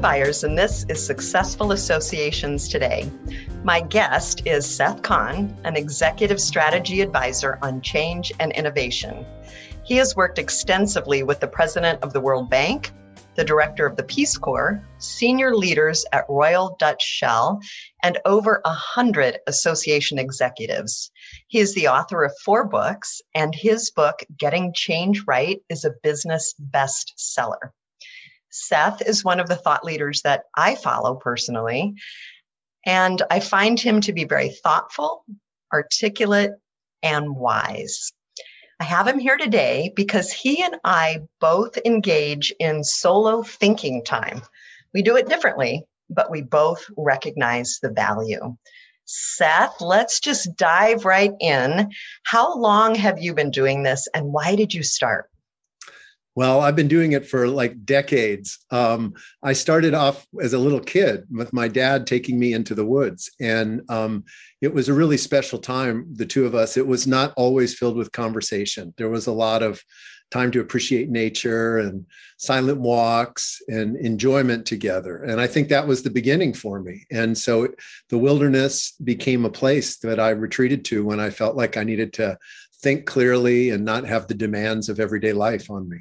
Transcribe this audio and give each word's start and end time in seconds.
Byers, 0.00 0.44
and 0.44 0.56
this 0.56 0.86
is 0.88 1.04
Successful 1.04 1.72
Associations 1.72 2.68
Today. 2.68 3.10
My 3.64 3.82
guest 3.82 4.46
is 4.46 4.64
Seth 4.64 5.02
Kahan, 5.02 5.54
an 5.64 5.76
executive 5.76 6.40
strategy 6.40 7.02
advisor 7.02 7.58
on 7.60 7.82
change 7.82 8.32
and 8.40 8.50
innovation. 8.52 9.26
He 9.84 9.96
has 9.96 10.16
worked 10.16 10.38
extensively 10.38 11.22
with 11.22 11.40
the 11.40 11.48
president 11.48 12.02
of 12.02 12.14
the 12.14 12.20
World 12.20 12.48
Bank, 12.48 12.92
the 13.34 13.44
director 13.44 13.84
of 13.84 13.96
the 13.96 14.02
Peace 14.02 14.38
Corps, 14.38 14.82
senior 14.96 15.54
leaders 15.54 16.06
at 16.12 16.24
Royal 16.30 16.76
Dutch 16.78 17.02
Shell, 17.02 17.60
and 18.02 18.18
over 18.24 18.62
a 18.64 18.72
hundred 18.72 19.40
association 19.48 20.18
executives. 20.18 21.10
He 21.48 21.58
is 21.58 21.74
the 21.74 21.88
author 21.88 22.24
of 22.24 22.32
four 22.42 22.66
books, 22.66 23.20
and 23.34 23.54
his 23.54 23.90
book, 23.90 24.20
Getting 24.38 24.72
Change 24.72 25.24
Right, 25.26 25.60
is 25.68 25.84
a 25.84 25.92
business 26.02 26.54
bestseller. 26.58 27.72
Seth 28.50 29.02
is 29.02 29.24
one 29.24 29.40
of 29.40 29.48
the 29.48 29.56
thought 29.56 29.84
leaders 29.84 30.22
that 30.22 30.44
I 30.56 30.74
follow 30.74 31.14
personally, 31.14 31.94
and 32.84 33.22
I 33.30 33.40
find 33.40 33.78
him 33.78 34.00
to 34.02 34.12
be 34.12 34.24
very 34.24 34.50
thoughtful, 34.50 35.24
articulate, 35.72 36.52
and 37.02 37.34
wise. 37.36 38.12
I 38.80 38.84
have 38.84 39.06
him 39.06 39.18
here 39.18 39.36
today 39.36 39.92
because 39.94 40.32
he 40.32 40.62
and 40.62 40.76
I 40.84 41.20
both 41.40 41.76
engage 41.84 42.52
in 42.58 42.82
solo 42.82 43.42
thinking 43.42 44.02
time. 44.04 44.42
We 44.94 45.02
do 45.02 45.16
it 45.16 45.28
differently, 45.28 45.84
but 46.08 46.30
we 46.30 46.42
both 46.42 46.84
recognize 46.96 47.78
the 47.80 47.90
value. 47.90 48.56
Seth, 49.04 49.80
let's 49.80 50.20
just 50.20 50.56
dive 50.56 51.04
right 51.04 51.32
in. 51.40 51.90
How 52.24 52.56
long 52.56 52.94
have 52.94 53.20
you 53.20 53.34
been 53.34 53.50
doing 53.50 53.82
this 53.82 54.08
and 54.14 54.32
why 54.32 54.56
did 54.56 54.72
you 54.72 54.82
start? 54.82 55.29
Well, 56.36 56.60
I've 56.60 56.76
been 56.76 56.88
doing 56.88 57.12
it 57.12 57.26
for 57.26 57.48
like 57.48 57.84
decades. 57.84 58.58
Um, 58.70 59.14
I 59.42 59.52
started 59.52 59.94
off 59.94 60.26
as 60.40 60.52
a 60.52 60.58
little 60.58 60.80
kid 60.80 61.24
with 61.30 61.52
my 61.52 61.66
dad 61.66 62.06
taking 62.06 62.38
me 62.38 62.52
into 62.52 62.74
the 62.74 62.84
woods. 62.84 63.30
And 63.40 63.82
um, 63.90 64.24
it 64.60 64.72
was 64.72 64.88
a 64.88 64.94
really 64.94 65.16
special 65.16 65.58
time, 65.58 66.06
the 66.12 66.26
two 66.26 66.46
of 66.46 66.54
us. 66.54 66.76
It 66.76 66.86
was 66.86 67.06
not 67.06 67.34
always 67.36 67.76
filled 67.76 67.96
with 67.96 68.12
conversation, 68.12 68.94
there 68.96 69.08
was 69.08 69.26
a 69.26 69.32
lot 69.32 69.62
of 69.62 69.82
time 70.30 70.52
to 70.52 70.60
appreciate 70.60 71.08
nature 71.08 71.78
and 71.78 72.06
silent 72.36 72.78
walks 72.78 73.60
and 73.68 73.96
enjoyment 73.96 74.64
together. 74.64 75.24
And 75.24 75.40
I 75.40 75.48
think 75.48 75.68
that 75.68 75.88
was 75.88 76.02
the 76.02 76.10
beginning 76.10 76.54
for 76.54 76.80
me. 76.80 77.04
And 77.10 77.36
so 77.36 77.68
the 78.10 78.18
wilderness 78.18 78.92
became 79.02 79.44
a 79.44 79.50
place 79.50 79.96
that 79.98 80.20
I 80.20 80.30
retreated 80.30 80.84
to 80.86 81.04
when 81.04 81.18
I 81.18 81.30
felt 81.30 81.56
like 81.56 81.76
I 81.76 81.82
needed 81.82 82.12
to 82.14 82.38
think 82.80 83.06
clearly 83.06 83.70
and 83.70 83.84
not 83.84 84.04
have 84.04 84.28
the 84.28 84.34
demands 84.34 84.88
of 84.88 85.00
everyday 85.00 85.32
life 85.32 85.68
on 85.68 85.88
me. 85.88 85.98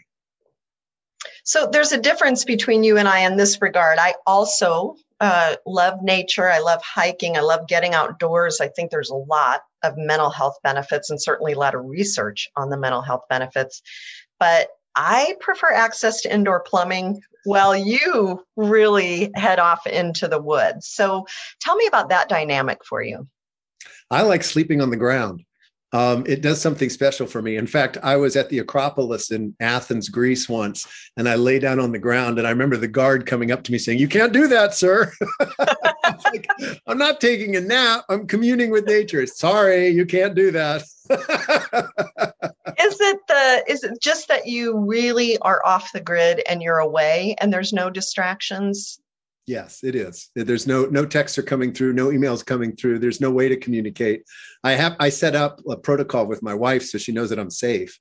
So 1.49 1.65
there's 1.65 1.91
a 1.91 1.99
difference 1.99 2.45
between 2.45 2.83
you 2.83 2.99
and 2.99 3.07
I 3.07 3.21
in 3.21 3.35
this 3.35 3.59
regard. 3.59 3.97
I 3.97 4.13
also 4.27 4.97
uh, 5.19 5.55
love 5.65 6.03
nature. 6.03 6.47
I 6.47 6.59
love 6.59 6.79
hiking. 6.83 7.37
I 7.37 7.39
love 7.39 7.67
getting 7.67 7.95
outdoors. 7.95 8.61
I 8.61 8.67
think 8.67 8.91
there's 8.91 9.09
a 9.09 9.15
lot 9.15 9.61
of 9.81 9.97
mental 9.97 10.29
health 10.29 10.59
benefits 10.61 11.09
and 11.09 11.19
certainly 11.19 11.53
a 11.53 11.57
lot 11.57 11.73
of 11.73 11.85
research 11.85 12.47
on 12.55 12.69
the 12.69 12.77
mental 12.77 13.01
health 13.01 13.23
benefits. 13.31 13.81
But 14.39 14.67
I 14.95 15.37
prefer 15.39 15.73
access 15.73 16.21
to 16.21 16.31
indoor 16.31 16.59
plumbing 16.59 17.19
while 17.45 17.75
you 17.75 18.45
really 18.55 19.31
head 19.33 19.57
off 19.57 19.87
into 19.87 20.27
the 20.27 20.39
woods. 20.39 20.87
So 20.87 21.25
tell 21.59 21.75
me 21.77 21.87
about 21.87 22.09
that 22.09 22.29
dynamic 22.29 22.85
for 22.85 23.01
you. 23.01 23.27
I 24.11 24.21
like 24.21 24.43
sleeping 24.43 24.81
on 24.81 24.91
the 24.91 24.97
ground 24.97 25.43
um, 25.91 26.23
it 26.27 26.41
does 26.41 26.61
something 26.61 26.89
special 26.89 27.25
for 27.25 27.41
me. 27.41 27.57
In 27.57 27.65
fact, 27.65 27.97
I 28.03 28.15
was 28.15 28.35
at 28.35 28.49
the 28.49 28.59
Acropolis 28.59 29.31
in 29.31 29.55
Athens, 29.59 30.09
Greece 30.09 30.47
once, 30.47 30.87
and 31.17 31.27
I 31.27 31.35
lay 31.35 31.57
down 31.57 31.79
on 31.79 31.91
the 31.91 31.99
ground. 31.99 32.37
And 32.37 32.47
I 32.47 32.51
remember 32.51 32.77
the 32.77 32.87
guard 32.87 33.25
coming 33.25 33.51
up 33.51 33.63
to 33.63 33.71
me 33.71 33.77
saying, 33.77 33.97
You 33.97 34.07
can't 34.07 34.33
do 34.33 34.47
that, 34.47 34.75
sir. 34.75 35.11
like, 36.25 36.47
I'm 36.85 36.97
not 36.97 37.19
taking 37.19 37.55
a 37.55 37.61
nap. 37.61 38.05
I'm 38.09 38.27
communing 38.27 38.69
with 38.69 38.85
nature. 38.85 39.25
Sorry, 39.25 39.89
you 39.89 40.05
can't 40.05 40.35
do 40.35 40.51
that. 40.51 40.83
is 41.09 41.17
it 42.99 43.19
the 43.27 43.63
is 43.67 43.83
it 43.83 43.99
just 43.99 44.27
that 44.27 44.45
you 44.45 44.77
really 44.77 45.39
are 45.39 45.65
off 45.65 45.91
the 45.91 45.99
grid 45.99 46.43
and 46.47 46.61
you're 46.61 46.77
away 46.77 47.35
and 47.41 47.51
there's 47.51 47.73
no 47.73 47.89
distractions 47.89 48.99
Yes, 49.49 49.79
it 49.83 49.95
is. 49.95 50.29
There's 50.35 50.67
no 50.67 50.85
no 50.85 51.07
texts 51.07 51.39
are 51.39 51.43
coming 51.43 51.73
through, 51.73 51.93
no 51.93 52.09
emails 52.09 52.45
coming 52.45 52.75
through. 52.75 52.99
There's 52.99 53.19
no 53.19 53.31
way 53.31 53.49
to 53.49 53.57
communicate. 53.57 54.21
I 54.63 54.73
have 54.73 54.95
I 54.99 55.09
set 55.09 55.33
up 55.33 55.59
a 55.67 55.75
protocol 55.75 56.27
with 56.27 56.43
my 56.43 56.53
wife 56.53 56.83
so 56.83 56.99
she 56.99 57.11
knows 57.11 57.31
that 57.31 57.39
I'm 57.39 57.49
safe, 57.49 57.99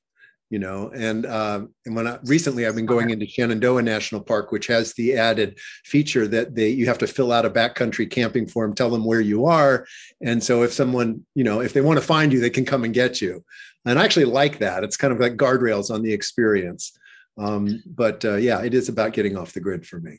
you 0.51 0.59
know. 0.59 0.91
And 0.95 1.25
um, 1.25 1.73
and 1.87 1.97
when 1.97 2.07
I, 2.07 2.19
recently 2.25 2.67
I've 2.67 2.75
been 2.75 2.85
going 2.85 3.09
into 3.09 3.27
Shenandoah 3.27 3.81
National 3.81 4.21
Park, 4.21 4.53
which 4.53 4.67
has 4.67 4.93
the 4.93 5.17
added 5.17 5.59
feature 5.87 6.29
that 6.29 6.55
they 6.55 6.69
you 6.69 6.85
have 6.85 6.99
to 6.99 7.07
fill 7.07 7.33
out 7.33 7.47
a 7.47 7.51
backcountry 7.51 8.11
camping 8.11 8.47
form, 8.47 8.75
tell 8.75 8.91
them 8.91 9.07
where 9.07 9.23
you 9.23 9.47
are, 9.47 9.87
and 10.21 10.45
so 10.45 10.65
if 10.65 10.75
someone 10.75 11.25
you 11.35 11.45
know 11.45 11.63
if 11.63 11.73
they 11.73 11.81
want 11.81 11.99
to 11.99 12.05
find 12.05 12.31
you, 12.31 12.41
they 12.41 12.51
can 12.51 12.67
come 12.67 12.85
and 12.85 12.93
get 12.93 13.23
you. 13.23 13.43
And 13.87 13.99
I 13.99 14.05
actually 14.05 14.27
like 14.27 14.59
that. 14.59 14.85
It's 14.85 14.99
kind 14.99 15.15
of 15.15 15.19
like 15.19 15.39
guardrails 15.39 15.91
on 15.91 16.03
the 16.03 16.13
experience. 16.13 16.93
Um, 17.39 17.83
but 17.87 18.23
uh, 18.23 18.35
yeah, 18.35 18.61
it 18.61 18.75
is 18.75 18.91
about 18.91 19.15
getting 19.15 19.35
off 19.39 19.55
the 19.55 19.61
grid 19.61 19.87
for 19.87 19.99
me. 19.99 20.19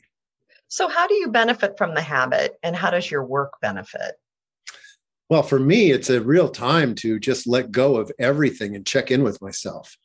So, 0.70 0.88
how 0.88 1.08
do 1.08 1.14
you 1.14 1.28
benefit 1.28 1.76
from 1.76 1.94
the 1.94 2.00
habit 2.00 2.56
and 2.62 2.76
how 2.76 2.90
does 2.90 3.10
your 3.10 3.24
work 3.24 3.54
benefit? 3.60 4.14
Well, 5.28 5.42
for 5.42 5.58
me, 5.58 5.90
it's 5.90 6.10
a 6.10 6.20
real 6.20 6.48
time 6.48 6.94
to 6.96 7.18
just 7.18 7.48
let 7.48 7.72
go 7.72 7.96
of 7.96 8.12
everything 8.20 8.76
and 8.76 8.86
check 8.86 9.10
in 9.10 9.24
with 9.24 9.42
myself. 9.42 9.96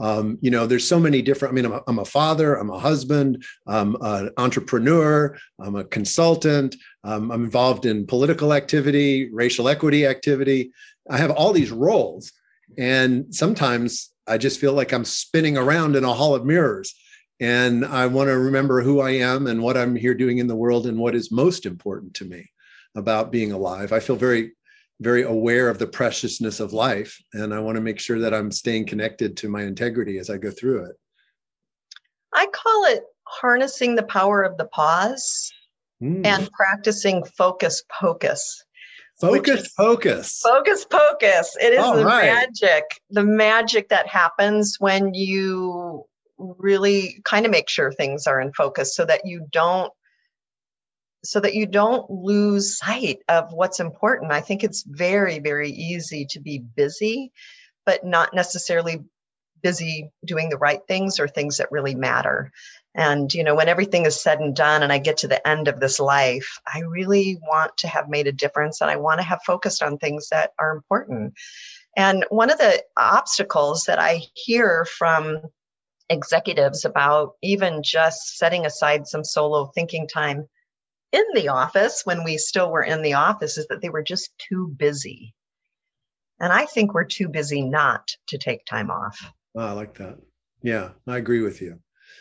Um, 0.00 0.38
you 0.40 0.50
know, 0.50 0.66
there's 0.66 0.88
so 0.88 0.98
many 0.98 1.20
different. 1.20 1.52
I 1.52 1.54
mean, 1.54 1.66
I'm 1.66 1.72
a, 1.72 1.82
I'm 1.86 1.98
a 1.98 2.04
father, 2.06 2.54
I'm 2.54 2.70
a 2.70 2.78
husband, 2.78 3.44
I'm 3.66 3.96
an 4.00 4.30
entrepreneur, 4.38 5.36
I'm 5.60 5.76
a 5.76 5.84
consultant, 5.84 6.74
um, 7.04 7.30
I'm 7.30 7.44
involved 7.44 7.84
in 7.84 8.06
political 8.06 8.54
activity, 8.54 9.30
racial 9.30 9.68
equity 9.68 10.06
activity. 10.06 10.72
I 11.10 11.18
have 11.18 11.32
all 11.32 11.52
these 11.52 11.70
roles. 11.70 12.32
And 12.78 13.34
sometimes 13.34 14.10
I 14.26 14.38
just 14.38 14.58
feel 14.58 14.72
like 14.72 14.92
I'm 14.92 15.04
spinning 15.04 15.58
around 15.58 15.96
in 15.96 16.04
a 16.04 16.14
hall 16.14 16.34
of 16.34 16.46
mirrors 16.46 16.94
and 17.44 17.84
I 17.84 18.06
want 18.06 18.28
to 18.28 18.38
remember 18.38 18.80
who 18.80 19.02
I 19.02 19.10
am 19.10 19.48
and 19.48 19.62
what 19.62 19.76
I'm 19.76 19.94
here 19.94 20.14
doing 20.14 20.38
in 20.38 20.46
the 20.46 20.56
world 20.56 20.86
and 20.86 20.96
what 20.96 21.14
is 21.14 21.30
most 21.30 21.66
important 21.66 22.14
to 22.14 22.24
me 22.24 22.50
about 22.94 23.30
being 23.30 23.52
alive. 23.52 23.92
I 23.92 24.00
feel 24.00 24.16
very, 24.16 24.52
very 25.00 25.24
aware 25.24 25.68
of 25.68 25.78
the 25.78 25.86
preciousness 25.86 26.58
of 26.58 26.72
life. 26.72 27.20
And 27.34 27.52
I 27.52 27.58
want 27.58 27.76
to 27.76 27.82
make 27.82 28.00
sure 28.00 28.18
that 28.18 28.32
I'm 28.32 28.50
staying 28.50 28.86
connected 28.86 29.36
to 29.36 29.50
my 29.50 29.62
integrity 29.62 30.16
as 30.16 30.30
I 30.30 30.38
go 30.38 30.50
through 30.50 30.86
it. 30.86 30.96
I 32.32 32.46
call 32.46 32.86
it 32.86 33.02
harnessing 33.24 33.94
the 33.94 34.04
power 34.04 34.42
of 34.42 34.56
the 34.56 34.66
pause 34.68 35.52
mm. 36.02 36.24
and 36.24 36.50
practicing 36.52 37.24
focus 37.36 37.82
pocus. 37.92 38.64
Focus 39.20 39.68
pocus. 39.76 40.40
Focus 40.40 40.86
pocus. 40.86 41.58
It 41.60 41.74
is 41.74 41.80
All 41.80 41.94
the 41.94 42.06
right. 42.06 42.24
magic, 42.24 42.84
the 43.10 43.22
magic 43.22 43.90
that 43.90 44.06
happens 44.08 44.76
when 44.80 45.12
you 45.12 46.06
really 46.38 47.20
kind 47.24 47.46
of 47.46 47.52
make 47.52 47.68
sure 47.68 47.92
things 47.92 48.26
are 48.26 48.40
in 48.40 48.52
focus 48.52 48.94
so 48.94 49.04
that 49.04 49.22
you 49.24 49.46
don't 49.50 49.92
so 51.24 51.40
that 51.40 51.54
you 51.54 51.66
don't 51.66 52.10
lose 52.10 52.78
sight 52.78 53.18
of 53.28 53.50
what's 53.50 53.80
important. 53.80 54.30
I 54.30 54.42
think 54.42 54.62
it's 54.62 54.84
very, 54.86 55.38
very 55.38 55.70
easy 55.70 56.26
to 56.26 56.38
be 56.38 56.58
busy, 56.58 57.32
but 57.86 58.04
not 58.04 58.34
necessarily 58.34 59.02
busy 59.62 60.10
doing 60.26 60.50
the 60.50 60.58
right 60.58 60.80
things 60.86 61.18
or 61.18 61.26
things 61.26 61.56
that 61.56 61.72
really 61.72 61.94
matter. 61.94 62.52
And, 62.94 63.32
you 63.32 63.42
know, 63.42 63.54
when 63.54 63.68
everything 63.68 64.04
is 64.04 64.20
said 64.20 64.38
and 64.38 64.54
done 64.54 64.82
and 64.82 64.92
I 64.92 64.98
get 64.98 65.16
to 65.18 65.28
the 65.28 65.44
end 65.48 65.66
of 65.66 65.80
this 65.80 65.98
life, 65.98 66.60
I 66.72 66.80
really 66.80 67.38
want 67.42 67.76
to 67.78 67.88
have 67.88 68.08
made 68.08 68.26
a 68.26 68.32
difference 68.32 68.80
and 68.80 68.90
I 68.90 68.96
want 68.96 69.18
to 69.18 69.26
have 69.26 69.40
focused 69.46 69.82
on 69.82 69.96
things 69.96 70.28
that 70.28 70.50
are 70.58 70.76
important. 70.76 71.34
And 71.96 72.24
one 72.28 72.50
of 72.50 72.58
the 72.58 72.84
obstacles 72.98 73.84
that 73.84 73.98
I 73.98 74.20
hear 74.34 74.84
from 74.84 75.40
executives 76.10 76.84
about 76.84 77.32
even 77.42 77.82
just 77.82 78.36
setting 78.38 78.66
aside 78.66 79.06
some 79.06 79.24
solo 79.24 79.66
thinking 79.74 80.06
time 80.06 80.46
in 81.12 81.24
the 81.34 81.48
office 81.48 82.02
when 82.04 82.24
we 82.24 82.36
still 82.36 82.70
were 82.70 82.82
in 82.82 83.02
the 83.02 83.14
office 83.14 83.56
is 83.56 83.66
that 83.68 83.80
they 83.80 83.88
were 83.88 84.02
just 84.02 84.32
too 84.38 84.74
busy. 84.76 85.34
And 86.40 86.52
I 86.52 86.66
think 86.66 86.92
we're 86.92 87.04
too 87.04 87.28
busy 87.28 87.62
not 87.62 88.16
to 88.26 88.38
take 88.38 88.66
time 88.66 88.90
off. 88.90 89.32
Oh, 89.54 89.60
I 89.60 89.72
like 89.72 89.94
that. 89.98 90.18
Yeah, 90.62 90.90
I 91.06 91.18
agree 91.18 91.40
with 91.40 91.62
you. 91.62 91.78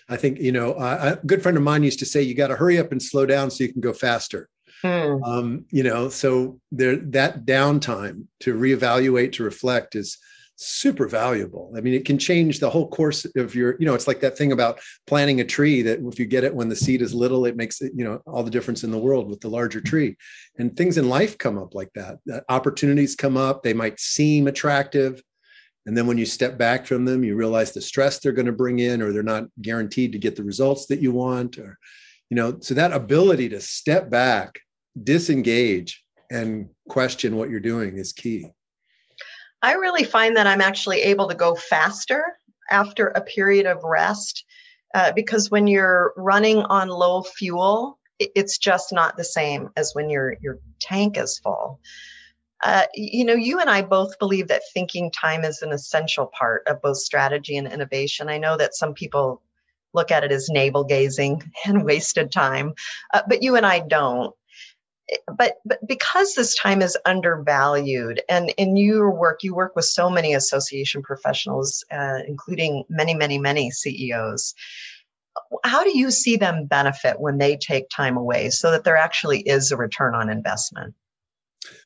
I 0.07 0.17
think, 0.17 0.39
you 0.39 0.51
know, 0.51 0.73
a 0.75 1.19
good 1.25 1.41
friend 1.41 1.57
of 1.57 1.63
mine 1.63 1.83
used 1.83 1.99
to 1.99 2.05
say, 2.05 2.21
you 2.21 2.35
got 2.35 2.49
to 2.49 2.55
hurry 2.55 2.77
up 2.77 2.91
and 2.91 3.01
slow 3.01 3.25
down 3.25 3.49
so 3.49 3.63
you 3.63 3.71
can 3.71 3.81
go 3.81 3.93
faster. 3.93 4.49
Hmm. 4.81 5.23
Um, 5.23 5.65
you 5.71 5.81
know, 5.81 6.09
so 6.09 6.59
there 6.71 6.97
that 6.97 7.45
downtime 7.45 8.27
to 8.41 8.53
reevaluate, 8.53 9.31
to 9.33 9.43
reflect 9.43 9.95
is 9.95 10.17
super 10.65 11.07
valuable. 11.07 11.73
I 11.75 11.81
mean, 11.81 11.93
it 11.93 12.05
can 12.05 12.17
change 12.17 12.59
the 12.59 12.69
whole 12.69 12.87
course 12.87 13.25
of 13.35 13.55
your, 13.55 13.75
you 13.79 13.85
know, 13.85 13.93
it's 13.93 14.07
like 14.07 14.21
that 14.21 14.37
thing 14.37 14.51
about 14.51 14.79
planting 15.07 15.41
a 15.41 15.45
tree 15.45 15.81
that 15.83 15.99
if 15.99 16.19
you 16.19 16.25
get 16.25 16.43
it 16.43 16.53
when 16.53 16.69
the 16.69 16.75
seed 16.75 17.01
is 17.01 17.13
little, 17.13 17.45
it 17.45 17.55
makes 17.55 17.81
it, 17.81 17.91
you 17.95 18.03
know, 18.03 18.21
all 18.25 18.43
the 18.43 18.51
difference 18.51 18.83
in 18.83 18.91
the 18.91 18.97
world 18.97 19.29
with 19.29 19.41
the 19.41 19.49
larger 19.49 19.81
tree. 19.81 20.15
And 20.57 20.75
things 20.75 20.97
in 20.97 21.09
life 21.09 21.37
come 21.37 21.57
up 21.57 21.75
like 21.75 21.91
that. 21.93 22.19
Opportunities 22.49 23.15
come 23.15 23.37
up, 23.37 23.63
they 23.63 23.73
might 23.73 23.99
seem 23.99 24.47
attractive. 24.47 25.21
And 25.85 25.97
then 25.97 26.07
when 26.07 26.17
you 26.17 26.25
step 26.25 26.57
back 26.57 26.85
from 26.85 27.03
them, 27.03 27.23
you 27.23 27.35
realize 27.35 27.73
the 27.73 27.81
stress 27.81 28.19
they're 28.19 28.31
going 28.31 28.45
to 28.45 28.53
bring 28.53 28.79
in, 28.79 29.01
or 29.01 29.11
they're 29.11 29.21
not 29.21 29.45
guaranteed 29.61 30.13
to 30.13 30.19
get 30.19 30.35
the 30.35 30.43
results 30.43 30.85
that 30.85 31.01
you 31.01 31.11
want, 31.11 31.57
or 31.57 31.77
you 32.29 32.35
know 32.35 32.57
so 32.61 32.73
that 32.73 32.91
ability 32.91 33.49
to 33.49 33.61
step 33.61 34.09
back 34.09 34.59
disengage 35.03 36.03
and 36.31 36.67
question 36.87 37.35
what 37.35 37.49
you're 37.49 37.59
doing 37.59 37.97
is 37.97 38.11
key 38.11 38.47
i 39.63 39.73
really 39.73 40.03
find 40.03 40.37
that 40.37 40.47
i'm 40.47 40.61
actually 40.61 41.01
able 41.01 41.27
to 41.27 41.35
go 41.35 41.55
faster 41.55 42.37
after 42.69 43.07
a 43.07 43.21
period 43.21 43.65
of 43.65 43.83
rest 43.83 44.45
uh, 44.95 45.11
because 45.13 45.49
when 45.49 45.65
you're 45.65 46.13
running 46.15 46.59
on 46.59 46.87
low 46.87 47.23
fuel 47.23 47.97
it's 48.19 48.59
just 48.59 48.93
not 48.93 49.17
the 49.17 49.23
same 49.23 49.69
as 49.75 49.93
when 49.93 50.09
your 50.09 50.35
your 50.41 50.59
tank 50.79 51.17
is 51.17 51.39
full 51.39 51.79
uh, 52.63 52.85
you 52.95 53.25
know, 53.25 53.33
you 53.33 53.59
and 53.59 53.69
I 53.69 53.81
both 53.81 54.17
believe 54.19 54.47
that 54.47 54.61
thinking 54.73 55.11
time 55.11 55.43
is 55.43 55.61
an 55.61 55.73
essential 55.73 56.27
part 56.27 56.63
of 56.65 56.81
both 56.81 56.97
strategy 56.97 57.57
and 57.57 57.67
innovation. 57.67 58.29
I 58.29 58.37
know 58.37 58.55
that 58.55 58.73
some 58.73 58.93
people 58.93 59.41
look 59.93 60.11
at 60.11 60.23
it 60.23 60.31
as 60.31 60.49
navel 60.49 60.85
gazing 60.85 61.43
and 61.65 61.83
wasted 61.83 62.31
time, 62.31 62.73
uh, 63.13 63.21
but 63.27 63.43
you 63.43 63.55
and 63.55 63.65
I 63.65 63.79
don't. 63.79 64.33
But 65.37 65.55
but 65.65 65.85
because 65.87 66.35
this 66.35 66.55
time 66.55 66.81
is 66.81 66.97
undervalued, 67.05 68.21
and 68.29 68.53
in 68.57 68.75
your 68.75 69.11
work, 69.11 69.43
you 69.43 69.55
work 69.55 69.75
with 69.75 69.85
so 69.85 70.09
many 70.09 70.33
association 70.33 71.01
professionals, 71.01 71.83
uh, 71.91 72.19
including 72.27 72.83
many, 72.89 73.13
many, 73.13 73.37
many 73.37 73.71
CEOs. 73.71 74.53
How 75.63 75.83
do 75.83 75.97
you 75.97 76.11
see 76.11 76.37
them 76.37 76.65
benefit 76.65 77.19
when 77.19 77.37
they 77.37 77.57
take 77.57 77.89
time 77.89 78.17
away 78.17 78.49
so 78.49 78.71
that 78.71 78.83
there 78.83 78.97
actually 78.97 79.41
is 79.41 79.71
a 79.71 79.77
return 79.77 80.13
on 80.13 80.29
investment? 80.29 80.93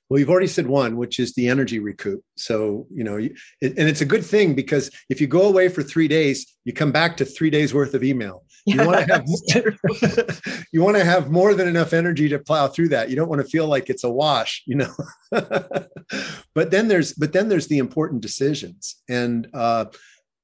Well, 0.09 0.19
you've 0.19 0.29
already 0.29 0.47
said 0.47 0.67
one, 0.67 0.95
which 0.95 1.19
is 1.19 1.33
the 1.33 1.49
energy 1.49 1.79
recoup. 1.79 2.23
So, 2.37 2.87
you 2.93 3.03
know, 3.03 3.17
and 3.17 3.31
it's 3.61 4.01
a 4.01 4.05
good 4.05 4.25
thing 4.25 4.55
because 4.55 4.89
if 5.09 5.19
you 5.19 5.27
go 5.27 5.43
away 5.43 5.67
for 5.67 5.83
three 5.83 6.07
days, 6.07 6.55
you 6.63 6.71
come 6.71 6.91
back 6.91 7.17
to 7.17 7.25
three 7.25 7.49
days 7.49 7.73
worth 7.73 7.93
of 7.93 8.03
email. 8.03 8.43
You 8.65 8.85
want 8.85 9.05
to 9.05 9.13
have 9.13 10.65
you 10.71 10.81
want 10.81 10.97
to 10.97 11.03
have 11.03 11.29
more 11.29 11.53
than 11.53 11.67
enough 11.67 11.93
energy 11.93 12.29
to 12.29 12.39
plow 12.39 12.67
through 12.67 12.89
that. 12.89 13.09
You 13.09 13.15
don't 13.15 13.29
want 13.29 13.41
to 13.41 13.47
feel 13.47 13.67
like 13.67 13.89
it's 13.89 14.03
a 14.03 14.09
wash, 14.09 14.63
you 14.65 14.75
know. 14.75 14.93
but 15.31 16.71
then 16.71 16.87
there's 16.87 17.13
but 17.13 17.33
then 17.33 17.49
there's 17.49 17.67
the 17.67 17.77
important 17.77 18.21
decisions 18.21 18.97
and 19.09 19.47
uh, 19.53 19.85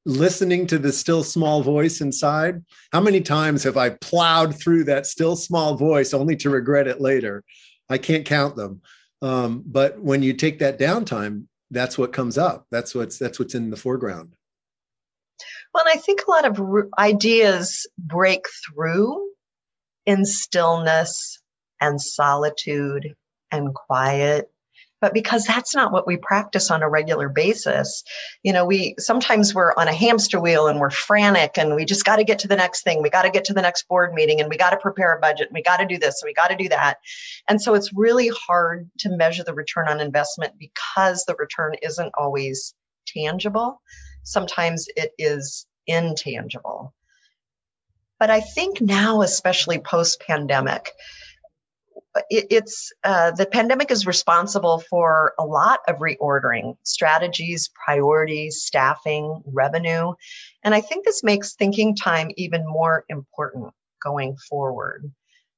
listening 0.05 0.67
to 0.67 0.77
the 0.77 0.91
still 0.91 1.23
small 1.23 1.61
voice 1.61 2.01
inside. 2.01 2.63
How 2.91 2.99
many 2.99 3.21
times 3.21 3.63
have 3.63 3.77
I 3.77 3.91
plowed 3.91 4.59
through 4.59 4.85
that 4.85 5.05
still 5.05 5.35
small 5.35 5.75
voice 5.75 6.13
only 6.13 6.35
to 6.37 6.49
regret 6.49 6.87
it 6.87 6.99
later? 6.99 7.43
I 7.89 7.97
can't 7.97 8.25
count 8.25 8.55
them. 8.55 8.81
Um, 9.23 9.63
but 9.65 10.01
when 10.01 10.21
you 10.21 10.33
take 10.33 10.59
that 10.59 10.77
downtime, 10.77 11.45
that's 11.71 11.97
what 11.97 12.11
comes 12.11 12.37
up. 12.37 12.67
That's 12.69 12.93
what's 12.93 13.17
that's 13.17 13.39
what's 13.39 13.55
in 13.55 13.69
the 13.69 13.77
foreground. 13.77 14.35
Well, 15.73 15.85
I 15.87 15.95
think 15.97 16.21
a 16.27 16.31
lot 16.31 16.45
of 16.45 16.61
ideas 16.99 17.87
break 17.97 18.45
through 18.67 19.29
in 20.05 20.25
stillness 20.25 21.41
and 21.79 21.99
solitude 21.99 23.15
and 23.49 23.73
quiet 23.73 24.51
but 25.03 25.13
because 25.13 25.43
that's 25.43 25.75
not 25.75 25.91
what 25.91 26.07
we 26.07 26.15
practice 26.15 26.71
on 26.71 26.81
a 26.81 26.89
regular 26.89 27.27
basis 27.27 28.03
you 28.43 28.53
know 28.53 28.65
we 28.65 28.95
sometimes 28.97 29.53
we're 29.53 29.73
on 29.75 29.87
a 29.87 29.93
hamster 29.93 30.39
wheel 30.39 30.67
and 30.67 30.79
we're 30.79 30.89
frantic 30.89 31.57
and 31.57 31.75
we 31.75 31.85
just 31.85 32.05
got 32.05 32.15
to 32.17 32.23
get 32.23 32.39
to 32.39 32.47
the 32.47 32.55
next 32.55 32.83
thing. 32.83 33.01
We 33.01 33.09
got 33.09 33.23
to 33.23 33.29
get 33.29 33.45
to 33.45 33.53
the 33.53 33.61
next 33.61 33.87
board 33.87 34.13
meeting 34.13 34.39
and 34.39 34.49
we 34.49 34.57
got 34.57 34.71
to 34.71 34.77
prepare 34.77 35.15
a 35.15 35.19
budget 35.19 35.47
and 35.47 35.53
we 35.53 35.61
got 35.61 35.77
to 35.77 35.85
do 35.85 35.97
this 35.97 36.21
and 36.21 36.27
we 36.27 36.33
got 36.33 36.49
to 36.49 36.55
do 36.55 36.69
that. 36.69 36.97
And 37.49 37.61
so 37.61 37.73
it's 37.73 37.93
really 37.93 38.29
hard 38.47 38.89
to 38.99 39.09
measure 39.09 39.43
the 39.43 39.53
return 39.53 39.87
on 39.87 39.99
investment 39.99 40.53
because 40.57 41.25
the 41.25 41.35
return 41.35 41.73
isn't 41.81 42.11
always 42.17 42.73
tangible. 43.07 43.81
Sometimes 44.23 44.87
it 44.95 45.11
is 45.17 45.65
intangible. 45.87 46.93
But 48.19 48.29
i 48.29 48.39
think 48.39 48.79
now 48.79 49.21
especially 49.21 49.79
post 49.79 50.21
pandemic 50.25 50.91
it, 52.29 52.47
it's 52.49 52.91
uh, 53.03 53.31
the 53.31 53.45
pandemic 53.45 53.91
is 53.91 54.05
responsible 54.05 54.83
for 54.89 55.33
a 55.39 55.45
lot 55.45 55.79
of 55.87 55.97
reordering 55.97 56.75
strategies, 56.83 57.69
priorities, 57.85 58.63
staffing, 58.63 59.41
revenue. 59.45 60.13
And 60.63 60.75
I 60.75 60.81
think 60.81 61.05
this 61.05 61.23
makes 61.23 61.55
thinking 61.55 61.95
time 61.95 62.29
even 62.37 62.65
more 62.65 63.05
important 63.09 63.73
going 64.03 64.37
forward. 64.49 65.11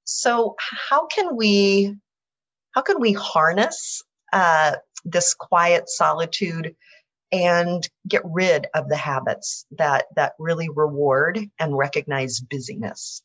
So 0.06 0.56
how 0.60 1.08
can 1.08 1.36
we 1.36 1.96
how 2.72 2.82
can 2.82 3.00
we 3.00 3.14
harness 3.14 4.04
uh, 4.34 4.76
this 5.04 5.34
quiet 5.34 5.90
solitude 5.90 6.76
and 7.32 7.88
get 8.08 8.22
rid 8.26 8.68
of 8.74 8.88
the 8.88 8.98
habits 8.98 9.66
that 9.78 10.06
that 10.16 10.34
really 10.40 10.70
reward 10.70 11.40
and 11.60 11.78
recognize 11.78 12.40
busyness? 12.40 13.24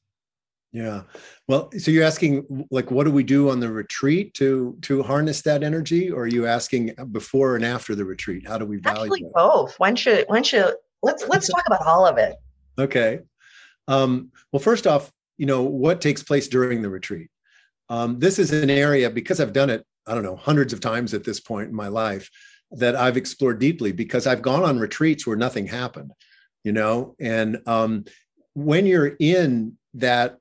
Yeah. 0.72 1.02
Well, 1.48 1.70
so 1.78 1.90
you're 1.90 2.04
asking 2.04 2.66
like 2.70 2.90
what 2.90 3.04
do 3.04 3.10
we 3.10 3.24
do 3.24 3.50
on 3.50 3.58
the 3.58 3.70
retreat 3.70 4.34
to 4.34 4.76
to 4.82 5.02
harness 5.02 5.42
that 5.42 5.64
energy 5.64 6.10
or 6.10 6.22
are 6.22 6.26
you 6.28 6.46
asking 6.46 6.94
before 7.10 7.56
and 7.56 7.64
after 7.64 7.94
the 7.94 8.04
retreat? 8.04 8.46
How 8.46 8.56
do 8.56 8.66
we 8.66 8.76
value 8.76 9.12
Actually, 9.12 9.30
both. 9.34 9.74
Why 9.78 9.88
don't 9.88 10.06
you 10.06 10.24
why 10.28 10.36
don't 10.36 10.52
you 10.52 10.72
let's 11.02 11.26
let's 11.28 11.48
talk 11.48 11.64
about 11.66 11.86
all 11.86 12.06
of 12.06 12.18
it. 12.18 12.36
Okay. 12.78 13.20
Um, 13.88 14.30
well, 14.52 14.60
first 14.60 14.86
off, 14.86 15.10
you 15.38 15.46
know, 15.46 15.62
what 15.62 16.00
takes 16.00 16.22
place 16.22 16.46
during 16.46 16.82
the 16.82 16.90
retreat? 16.90 17.30
Um, 17.88 18.20
this 18.20 18.38
is 18.38 18.52
an 18.52 18.70
area 18.70 19.10
because 19.10 19.40
I've 19.40 19.52
done 19.52 19.70
it, 19.70 19.84
I 20.06 20.14
don't 20.14 20.22
know, 20.22 20.36
hundreds 20.36 20.72
of 20.72 20.80
times 20.80 21.12
at 21.12 21.24
this 21.24 21.40
point 21.40 21.70
in 21.70 21.74
my 21.74 21.88
life 21.88 22.30
that 22.72 22.94
I've 22.94 23.16
explored 23.16 23.58
deeply 23.58 23.90
because 23.90 24.28
I've 24.28 24.42
gone 24.42 24.62
on 24.62 24.78
retreats 24.78 25.26
where 25.26 25.36
nothing 25.36 25.66
happened, 25.66 26.12
you 26.62 26.70
know, 26.70 27.16
and 27.18 27.60
um, 27.66 28.04
when 28.54 28.86
you're 28.86 29.16
in 29.18 29.76
that 29.94 30.36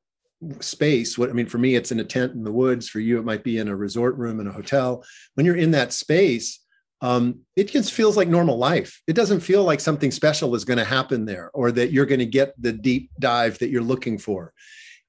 space 0.62 1.18
what 1.18 1.30
i 1.30 1.34
mean 1.34 1.46
for 1.46 1.58
me 1.58 1.76
it's 1.76 1.92
in 1.92 2.00
a 2.00 2.04
tent 2.04 2.34
in 2.34 2.44
the 2.44 2.52
woods. 2.52 2.88
For 2.88 3.00
you 3.00 3.20
it 3.20 3.26
might 3.26 3.44
be 3.44 3.58
in 3.58 3.68
a 3.68 3.76
resort 3.76 4.16
room 4.18 4.40
in 4.40 4.48
a 4.48 4.54
hotel. 4.54 5.04
When 5.36 5.46
you're 5.46 5.56
in 5.56 5.72
that 5.72 5.94
space 5.94 6.60
um, 7.02 7.40
it 7.56 7.70
just 7.70 7.94
feels 7.94 8.18
like 8.18 8.28
normal 8.28 8.58
life. 8.58 9.02
It 9.08 9.14
doesn't 9.14 9.40
feel 9.40 9.64
like 9.64 9.80
something 9.80 10.12
special 10.12 10.54
is 10.54 10.66
going 10.66 10.80
to 10.80 10.84
happen 10.84 11.24
there 11.24 11.50
or 11.54 11.72
that 11.72 11.94
you're 11.94 12.06
going 12.06 12.20
to 12.20 12.26
get 12.26 12.62
the 12.62 12.74
deep 12.74 13.10
dive 13.18 13.58
that 13.60 13.70
you're 13.70 13.82
looking 13.82 14.18
for. 14.18 14.52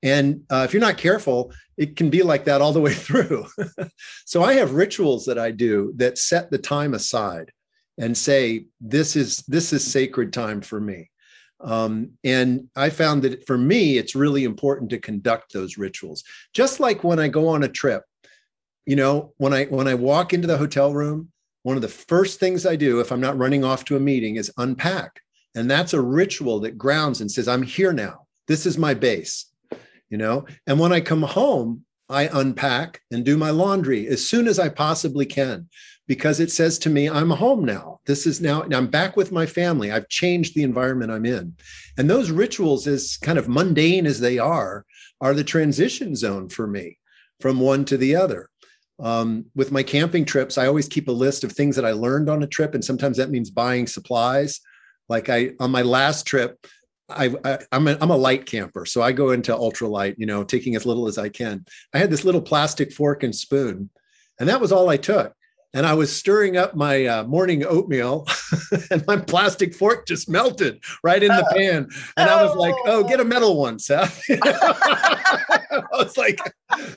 And 0.00 0.44
uh, 0.50 0.62
if 0.64 0.72
you're 0.72 0.80
not 0.80 0.98
careful 0.98 1.52
it 1.80 1.96
can 1.96 2.10
be 2.10 2.22
like 2.22 2.44
that 2.44 2.60
all 2.60 2.74
the 2.74 2.80
way 2.88 2.94
through. 2.94 3.46
So 4.26 4.44
i 4.44 4.52
have 4.54 4.74
rituals 4.74 5.24
that 5.26 5.38
i 5.38 5.50
do 5.50 5.92
that 5.96 6.18
set 6.18 6.50
the 6.50 6.58
time 6.58 6.94
aside 6.94 7.50
and 7.98 8.16
say 8.16 8.66
this 8.80 9.16
is 9.16 9.38
this 9.48 9.72
is 9.72 9.84
sacred 9.84 10.32
time 10.32 10.60
for 10.60 10.80
me 10.80 11.10
um, 11.62 12.12
and 12.24 12.68
I 12.74 12.90
found 12.90 13.22
that 13.22 13.46
for 13.46 13.58
me, 13.58 13.98
it's 13.98 14.14
really 14.14 14.44
important 14.44 14.90
to 14.90 14.98
conduct 14.98 15.52
those 15.52 15.76
rituals. 15.76 16.24
Just 16.52 16.80
like 16.80 17.04
when 17.04 17.18
I 17.18 17.28
go 17.28 17.48
on 17.48 17.62
a 17.62 17.68
trip, 17.68 18.04
you 18.86 18.96
know, 18.96 19.34
when 19.36 19.52
I 19.52 19.64
when 19.66 19.86
I 19.86 19.94
walk 19.94 20.32
into 20.32 20.46
the 20.46 20.56
hotel 20.56 20.92
room, 20.92 21.30
one 21.62 21.76
of 21.76 21.82
the 21.82 21.88
first 21.88 22.40
things 22.40 22.64
I 22.64 22.76
do 22.76 23.00
if 23.00 23.12
I'm 23.12 23.20
not 23.20 23.38
running 23.38 23.64
off 23.64 23.84
to 23.86 23.96
a 23.96 24.00
meeting 24.00 24.36
is 24.36 24.52
unpack. 24.56 25.20
And 25.54 25.70
that's 25.70 25.92
a 25.92 26.00
ritual 26.00 26.60
that 26.60 26.78
grounds 26.78 27.20
and 27.20 27.30
says, 27.30 27.48
I'm 27.48 27.62
here 27.62 27.92
now. 27.92 28.26
This 28.48 28.66
is 28.66 28.78
my 28.78 28.94
base. 28.94 29.46
You 30.08 30.18
know, 30.18 30.46
and 30.66 30.80
when 30.80 30.92
I 30.92 31.00
come 31.00 31.22
home, 31.22 31.84
I 32.08 32.28
unpack 32.32 33.00
and 33.12 33.24
do 33.24 33.36
my 33.36 33.50
laundry 33.50 34.08
as 34.08 34.28
soon 34.28 34.48
as 34.48 34.58
I 34.58 34.68
possibly 34.68 35.24
can 35.24 35.68
because 36.10 36.40
it 36.40 36.50
says 36.50 36.76
to 36.76 36.90
me, 36.90 37.08
I'm 37.08 37.30
home 37.30 37.64
now. 37.64 38.00
This 38.04 38.26
is 38.26 38.40
now, 38.40 38.64
I'm 38.72 38.88
back 38.88 39.16
with 39.16 39.30
my 39.30 39.46
family. 39.46 39.92
I've 39.92 40.08
changed 40.08 40.56
the 40.56 40.64
environment 40.64 41.12
I'm 41.12 41.24
in. 41.24 41.54
And 41.96 42.10
those 42.10 42.32
rituals, 42.32 42.88
as 42.88 43.16
kind 43.18 43.38
of 43.38 43.48
mundane 43.48 44.06
as 44.06 44.18
they 44.18 44.36
are, 44.36 44.84
are 45.20 45.34
the 45.34 45.44
transition 45.44 46.16
zone 46.16 46.48
for 46.48 46.66
me 46.66 46.98
from 47.38 47.60
one 47.60 47.84
to 47.84 47.96
the 47.96 48.16
other. 48.16 48.50
Um, 48.98 49.44
with 49.54 49.70
my 49.70 49.84
camping 49.84 50.24
trips, 50.24 50.58
I 50.58 50.66
always 50.66 50.88
keep 50.88 51.06
a 51.06 51.12
list 51.12 51.44
of 51.44 51.52
things 51.52 51.76
that 51.76 51.84
I 51.84 51.92
learned 51.92 52.28
on 52.28 52.42
a 52.42 52.48
trip. 52.48 52.74
And 52.74 52.84
sometimes 52.84 53.16
that 53.18 53.30
means 53.30 53.48
buying 53.48 53.86
supplies. 53.86 54.60
Like 55.08 55.28
I, 55.28 55.52
on 55.60 55.70
my 55.70 55.82
last 55.82 56.26
trip, 56.26 56.66
I, 57.08 57.26
am 57.70 57.86
a, 57.86 57.96
I'm 58.00 58.10
a 58.10 58.16
light 58.16 58.46
camper, 58.46 58.84
so 58.84 59.00
I 59.00 59.12
go 59.12 59.30
into 59.30 59.52
ultralight, 59.52 60.16
you 60.18 60.26
know, 60.26 60.42
taking 60.42 60.74
as 60.74 60.86
little 60.86 61.06
as 61.06 61.18
I 61.18 61.28
can. 61.28 61.66
I 61.94 61.98
had 61.98 62.10
this 62.10 62.24
little 62.24 62.42
plastic 62.42 62.92
fork 62.92 63.22
and 63.22 63.34
spoon, 63.34 63.90
and 64.40 64.48
that 64.48 64.60
was 64.60 64.72
all 64.72 64.88
I 64.88 64.96
took 64.96 65.36
and 65.72 65.86
I 65.86 65.94
was 65.94 66.14
stirring 66.14 66.56
up 66.56 66.74
my 66.74 67.06
uh, 67.06 67.24
morning 67.24 67.64
oatmeal, 67.64 68.26
and 68.90 69.06
my 69.06 69.16
plastic 69.16 69.74
fork 69.74 70.06
just 70.06 70.28
melted 70.28 70.82
right 71.04 71.22
in 71.22 71.28
the 71.28 71.46
oh. 71.48 71.56
pan. 71.56 71.88
And 72.16 72.30
I 72.30 72.42
was 72.44 72.56
like, 72.56 72.74
"Oh, 72.86 73.04
get 73.04 73.20
a 73.20 73.24
metal 73.24 73.56
one, 73.56 73.78
Seth." 73.78 74.22
I 75.70 75.82
was 75.92 76.16
like, 76.16 76.40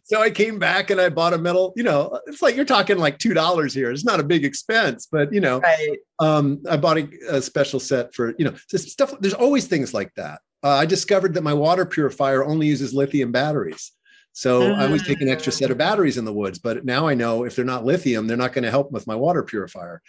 so 0.04 0.22
I 0.22 0.30
came 0.30 0.58
back 0.58 0.90
and 0.90 1.00
I 1.00 1.10
bought 1.10 1.34
a 1.34 1.38
metal. 1.38 1.74
You 1.76 1.84
know, 1.84 2.20
it's 2.28 2.42
like 2.42 2.56
you're 2.56 2.66
talking 2.66 2.98
like 2.98 3.20
two 3.20 3.34
dollars 3.34 3.74
here. 3.74 3.92
It's 3.92 4.06
not 4.06 4.20
a 4.20 4.24
big 4.24 4.44
expense, 4.44 5.08
but 5.12 5.32
you 5.32 5.42
know, 5.42 5.60
right. 5.60 5.98
um, 6.20 6.62
I 6.70 6.78
bought 6.78 6.98
a, 6.98 7.08
a, 7.30 7.42
special 7.42 7.80
set 7.80 8.14
for 8.14 8.34
you 8.38 8.46
know 8.46 8.56
stuff. 8.68 9.14
There's 9.20 9.34
always 9.34 9.68
things 9.68 9.94
like 9.94 10.14
that. 10.16 10.42
Uh, 10.64 10.70
I 10.70 10.86
discovered 10.86 11.34
that 11.36 11.44
my 11.44 11.54
water 11.54 11.86
purifier 11.86 12.44
only 12.44 12.68
uses 12.68 12.94
lithium 12.94 13.32
batteries. 13.32 13.92
So 14.34 14.74
I 14.74 14.86
always 14.86 15.06
take 15.06 15.22
an 15.22 15.30
extra 15.30 15.52
set 15.52 15.70
of 15.70 15.78
batteries 15.78 16.18
in 16.18 16.26
the 16.26 16.34
woods, 16.34 16.58
but 16.58 16.84
now 16.84 17.08
I 17.08 17.14
know 17.14 17.44
if 17.44 17.56
they're 17.56 17.64
not 17.64 17.86
lithium, 17.86 18.26
they're 18.26 18.36
not 18.36 18.52
going 18.52 18.64
to 18.64 18.72
help 18.72 18.92
with 18.92 19.06
my 19.06 19.16
water 19.16 19.44
purifier. 19.44 20.02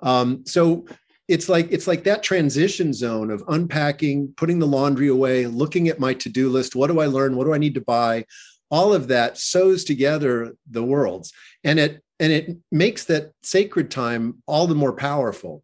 Um, 0.00 0.44
so 0.46 0.86
it's 1.28 1.48
like 1.48 1.70
it's 1.70 1.86
like 1.86 2.04
that 2.04 2.22
transition 2.22 2.92
zone 2.92 3.30
of 3.30 3.44
unpacking 3.48 4.32
putting 4.36 4.58
the 4.58 4.66
laundry 4.66 5.08
away 5.08 5.46
looking 5.46 5.88
at 5.88 5.98
my 5.98 6.14
to-do 6.14 6.48
list 6.48 6.76
what 6.76 6.86
do 6.86 7.00
i 7.00 7.06
learn? 7.06 7.36
What 7.36 7.44
do 7.44 7.54
i 7.54 7.58
need 7.58 7.74
to 7.74 7.80
buy? 7.80 8.24
All 8.70 8.94
of 8.94 9.08
that 9.08 9.38
sews 9.38 9.84
together 9.84 10.54
the 10.70 10.82
worlds 10.82 11.32
and 11.64 11.78
it 11.78 12.02
and 12.18 12.32
it 12.32 12.56
makes 12.72 13.04
that 13.04 13.32
sacred 13.42 13.90
time 13.90 14.42
all 14.46 14.66
the 14.66 14.74
more 14.74 14.94
powerful. 14.94 15.62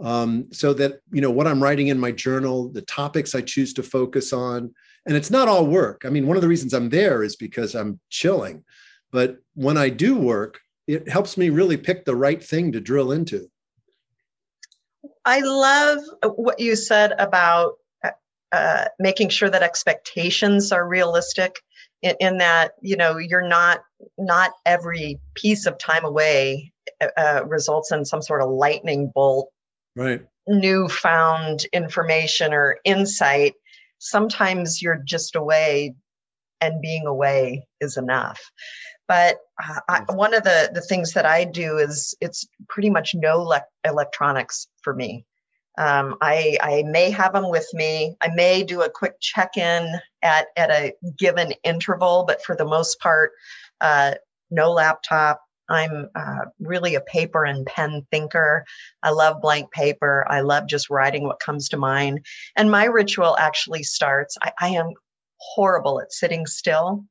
Um, 0.00 0.48
so 0.50 0.74
that 0.74 1.00
you 1.12 1.20
know 1.20 1.30
what 1.30 1.46
i'm 1.46 1.62
writing 1.62 1.86
in 1.86 2.00
my 2.00 2.10
journal 2.10 2.68
the 2.68 2.82
topics 2.82 3.32
i 3.36 3.40
choose 3.40 3.72
to 3.74 3.82
focus 3.84 4.32
on 4.32 4.74
and 5.06 5.16
it's 5.16 5.30
not 5.30 5.48
all 5.48 5.66
work. 5.66 6.02
I 6.04 6.10
mean 6.10 6.26
one 6.26 6.36
of 6.36 6.42
the 6.42 6.48
reasons 6.48 6.74
i'm 6.74 6.88
there 6.88 7.22
is 7.22 7.36
because 7.36 7.74
i'm 7.74 8.00
chilling. 8.10 8.64
But 9.12 9.38
when 9.54 9.76
i 9.76 9.88
do 9.88 10.16
work 10.16 10.60
it 10.86 11.08
helps 11.08 11.36
me 11.36 11.50
really 11.50 11.76
pick 11.76 12.04
the 12.04 12.16
right 12.16 12.42
thing 12.42 12.72
to 12.72 12.80
drill 12.80 13.12
into. 13.12 13.50
I 15.24 15.40
love 15.40 15.98
what 16.36 16.60
you 16.60 16.76
said 16.76 17.12
about 17.18 17.74
uh, 18.52 18.84
making 18.98 19.30
sure 19.30 19.50
that 19.50 19.62
expectations 19.62 20.70
are 20.70 20.86
realistic 20.86 21.60
in, 22.02 22.14
in, 22.20 22.38
that 22.38 22.72
you 22.82 22.96
know 22.96 23.16
you're 23.16 23.46
not 23.46 23.82
not 24.18 24.52
every 24.66 25.18
piece 25.34 25.66
of 25.66 25.78
time 25.78 26.04
away 26.04 26.72
uh, 27.00 27.08
uh 27.16 27.44
results 27.46 27.90
in 27.90 28.04
some 28.04 28.22
sort 28.22 28.42
of 28.42 28.50
lightning 28.50 29.10
bolt. 29.14 29.50
Right. 29.96 30.24
Newfound 30.46 31.64
information 31.72 32.52
or 32.52 32.78
insight 32.84 33.54
sometimes 34.04 34.82
you're 34.82 35.02
just 35.04 35.36
away 35.36 35.94
and 36.60 36.80
being 36.80 37.06
away 37.06 37.66
is 37.80 37.96
enough 37.96 38.40
but 39.08 39.38
uh, 39.62 39.80
I, 39.88 40.00
one 40.12 40.34
of 40.34 40.44
the 40.44 40.70
the 40.72 40.80
things 40.80 41.12
that 41.12 41.26
i 41.26 41.44
do 41.44 41.78
is 41.78 42.14
it's 42.20 42.46
pretty 42.68 42.90
much 42.90 43.14
no 43.14 43.42
le- 43.42 43.64
electronics 43.84 44.68
for 44.82 44.94
me 44.94 45.24
um, 45.76 46.16
I, 46.20 46.56
I 46.62 46.84
may 46.84 47.10
have 47.10 47.32
them 47.32 47.50
with 47.50 47.68
me. 47.72 48.16
I 48.20 48.28
may 48.28 48.62
do 48.62 48.82
a 48.82 48.90
quick 48.90 49.14
check 49.20 49.56
in 49.56 49.98
at, 50.22 50.46
at 50.56 50.70
a 50.70 50.94
given 51.18 51.52
interval, 51.64 52.24
but 52.26 52.44
for 52.44 52.54
the 52.54 52.64
most 52.64 53.00
part, 53.00 53.32
uh, 53.80 54.14
no 54.50 54.70
laptop. 54.70 55.40
I'm 55.68 56.08
uh, 56.14 56.46
really 56.60 56.94
a 56.94 57.00
paper 57.00 57.44
and 57.44 57.66
pen 57.66 58.06
thinker. 58.10 58.64
I 59.02 59.10
love 59.10 59.40
blank 59.40 59.70
paper. 59.72 60.26
I 60.28 60.40
love 60.40 60.66
just 60.66 60.90
writing 60.90 61.24
what 61.24 61.40
comes 61.40 61.68
to 61.70 61.76
mind. 61.76 62.24
And 62.56 62.70
my 62.70 62.84
ritual 62.84 63.36
actually 63.38 63.82
starts, 63.82 64.36
I, 64.42 64.52
I 64.60 64.68
am 64.70 64.92
horrible 65.38 66.00
at 66.00 66.12
sitting 66.12 66.46
still. 66.46 67.04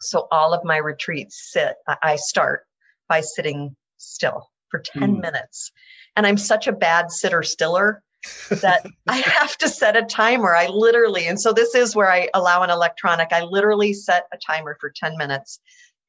So 0.00 0.28
all 0.30 0.54
of 0.54 0.64
my 0.64 0.76
retreats 0.76 1.50
sit, 1.52 1.74
I, 2.02 2.16
start 2.16 2.64
by 3.08 3.20
sitting 3.20 3.74
still 3.96 4.48
for 4.70 4.80
10 4.80 5.16
mm. 5.16 5.20
minutes. 5.20 5.72
And 6.16 6.26
I'm 6.26 6.36
such 6.36 6.66
a 6.66 6.72
bad 6.72 7.10
sitter 7.10 7.42
stiller 7.42 8.02
that 8.50 8.86
I 9.08 9.16
have 9.16 9.56
to 9.58 9.68
set 9.68 9.96
a 9.96 10.02
timer. 10.02 10.54
I 10.54 10.68
literally, 10.68 11.26
and 11.26 11.40
so 11.40 11.52
this 11.52 11.74
is 11.74 11.96
where 11.96 12.10
I 12.10 12.28
allow 12.34 12.62
an 12.62 12.70
electronic. 12.70 13.32
I 13.32 13.42
literally 13.42 13.92
set 13.92 14.26
a 14.32 14.38
timer 14.38 14.76
for 14.80 14.90
10 14.90 15.16
minutes. 15.16 15.60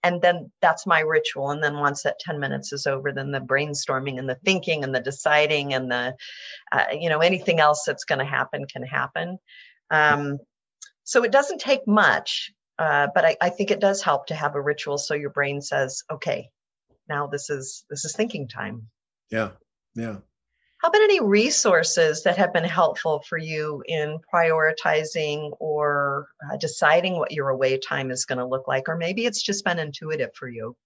And 0.03 0.21
then 0.21 0.51
that's 0.61 0.87
my 0.87 1.01
ritual. 1.01 1.51
And 1.51 1.63
then 1.63 1.79
once 1.79 2.03
that 2.03 2.19
10 2.19 2.39
minutes 2.39 2.71
is 2.71 2.87
over, 2.87 3.11
then 3.11 3.31
the 3.31 3.41
brainstorming 3.41 4.17
and 4.17 4.29
the 4.29 4.39
thinking 4.45 4.83
and 4.83 4.95
the 4.95 5.01
deciding 5.01 5.73
and 5.73 5.91
the, 5.91 6.15
uh, 6.71 6.85
you 6.93 7.09
know, 7.09 7.19
anything 7.19 7.59
else 7.59 7.83
that's 7.85 8.05
going 8.05 8.19
to 8.19 8.25
happen 8.25 8.65
can 8.65 8.83
happen. 8.83 9.37
Um, 9.91 10.37
so 11.03 11.23
it 11.23 11.31
doesn't 11.31 11.59
take 11.59 11.87
much, 11.87 12.51
uh, 12.77 13.07
but 13.13 13.25
I, 13.25 13.35
I 13.41 13.49
think 13.49 13.71
it 13.71 13.81
does 13.81 14.01
help 14.01 14.27
to 14.27 14.35
have 14.35 14.55
a 14.55 14.61
ritual 14.61 14.97
so 14.97 15.15
your 15.15 15.31
brain 15.31 15.61
says, 15.61 16.03
okay, 16.11 16.49
now 17.09 17.27
this 17.27 17.49
is 17.49 17.83
this 17.89 18.05
is 18.05 18.13
thinking 18.13 18.47
time. 18.47 18.87
Yeah. 19.31 19.51
Yeah. 19.95 20.17
How 20.79 20.87
about 20.87 21.01
any 21.01 21.19
resources 21.19 22.23
that 22.23 22.37
have 22.37 22.53
been 22.53 22.63
helpful 22.63 23.21
for 23.27 23.37
you 23.37 23.83
in 23.87 24.17
prioritizing 24.33 25.51
or 25.59 26.29
uh, 26.49 26.55
deciding 26.55 27.17
what 27.17 27.33
your 27.33 27.49
away 27.49 27.77
time 27.77 28.11
is 28.11 28.23
going 28.23 28.37
to 28.37 28.45
look 28.45 28.65
like? 28.65 28.87
Or 28.87 28.95
maybe 28.95 29.25
it's 29.25 29.43
just 29.43 29.65
been 29.65 29.77
intuitive 29.77 30.33
for 30.35 30.47
you. 30.47 30.77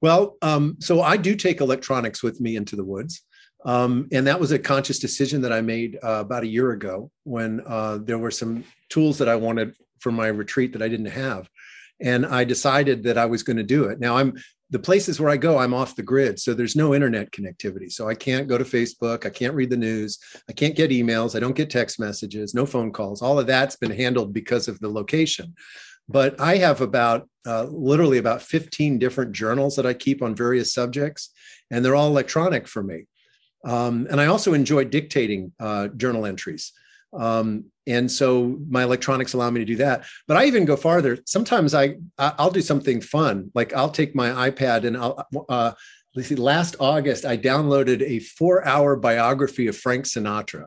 Well, 0.00 0.36
um, 0.42 0.76
so 0.78 1.02
I 1.02 1.16
do 1.16 1.34
take 1.34 1.60
electronics 1.60 2.22
with 2.22 2.40
me 2.40 2.54
into 2.54 2.76
the 2.76 2.84
woods. 2.84 3.22
Um, 3.64 4.08
and 4.12 4.26
that 4.28 4.38
was 4.38 4.52
a 4.52 4.58
conscious 4.58 5.00
decision 5.00 5.42
that 5.42 5.52
I 5.52 5.60
made 5.60 5.98
uh, 6.04 6.20
about 6.20 6.44
a 6.44 6.48
year 6.48 6.70
ago 6.70 7.10
when 7.24 7.62
uh, 7.66 7.98
there 7.98 8.16
were 8.16 8.30
some 8.30 8.64
tools 8.88 9.18
that 9.18 9.28
I 9.28 9.34
wanted 9.34 9.74
for 9.98 10.12
my 10.12 10.28
retreat 10.28 10.72
that 10.72 10.82
I 10.82 10.88
didn't 10.88 11.06
have. 11.06 11.48
And 12.00 12.24
I 12.24 12.44
decided 12.44 13.02
that 13.02 13.18
I 13.18 13.26
was 13.26 13.42
going 13.42 13.58
to 13.58 13.64
do 13.64 13.84
it. 13.84 13.98
Now 13.98 14.16
I'm 14.16 14.34
the 14.70 14.78
places 14.78 15.20
where 15.20 15.30
I 15.30 15.36
go, 15.36 15.58
I'm 15.58 15.74
off 15.74 15.96
the 15.96 16.02
grid. 16.02 16.38
So 16.38 16.54
there's 16.54 16.76
no 16.76 16.94
internet 16.94 17.32
connectivity. 17.32 17.90
So 17.90 18.08
I 18.08 18.14
can't 18.14 18.46
go 18.46 18.56
to 18.56 18.64
Facebook. 18.64 19.26
I 19.26 19.30
can't 19.30 19.54
read 19.54 19.70
the 19.70 19.76
news. 19.76 20.18
I 20.48 20.52
can't 20.52 20.76
get 20.76 20.90
emails. 20.90 21.34
I 21.34 21.40
don't 21.40 21.56
get 21.56 21.70
text 21.70 21.98
messages, 21.98 22.54
no 22.54 22.66
phone 22.66 22.92
calls. 22.92 23.20
All 23.20 23.38
of 23.38 23.46
that's 23.46 23.76
been 23.76 23.90
handled 23.90 24.32
because 24.32 24.68
of 24.68 24.78
the 24.78 24.88
location. 24.88 25.54
But 26.08 26.40
I 26.40 26.56
have 26.56 26.80
about 26.80 27.28
uh, 27.46 27.64
literally 27.64 28.18
about 28.18 28.42
15 28.42 28.98
different 28.98 29.32
journals 29.32 29.76
that 29.76 29.86
I 29.86 29.94
keep 29.94 30.22
on 30.22 30.34
various 30.34 30.72
subjects, 30.72 31.30
and 31.70 31.84
they're 31.84 31.94
all 31.94 32.08
electronic 32.08 32.66
for 32.66 32.82
me. 32.82 33.06
Um, 33.64 34.06
and 34.10 34.20
I 34.20 34.26
also 34.26 34.54
enjoy 34.54 34.84
dictating 34.84 35.52
uh, 35.60 35.88
journal 35.88 36.26
entries. 36.26 36.72
Um, 37.12 37.66
and 37.90 38.10
so 38.10 38.58
my 38.68 38.82
electronics 38.82 39.34
allow 39.34 39.50
me 39.50 39.60
to 39.60 39.66
do 39.66 39.76
that. 39.76 40.04
But 40.26 40.36
i 40.36 40.44
even 40.44 40.64
go 40.64 40.76
farther. 40.76 41.18
Sometimes 41.26 41.74
i 41.74 41.96
i'll 42.18 42.50
do 42.50 42.62
something 42.62 43.00
fun. 43.00 43.50
Like 43.54 43.74
i'll 43.74 43.90
take 43.90 44.14
my 44.14 44.50
ipad 44.50 44.84
and 44.84 44.96
i'll 44.96 45.26
uh 45.48 45.72
let's 46.14 46.28
see 46.28 46.34
last 46.34 46.74
august 46.80 47.24
i 47.24 47.36
downloaded 47.36 48.02
a 48.02 48.18
four 48.18 48.66
hour 48.66 48.96
biography 48.96 49.68
of 49.68 49.76
frank 49.76 50.04
sinatra 50.04 50.66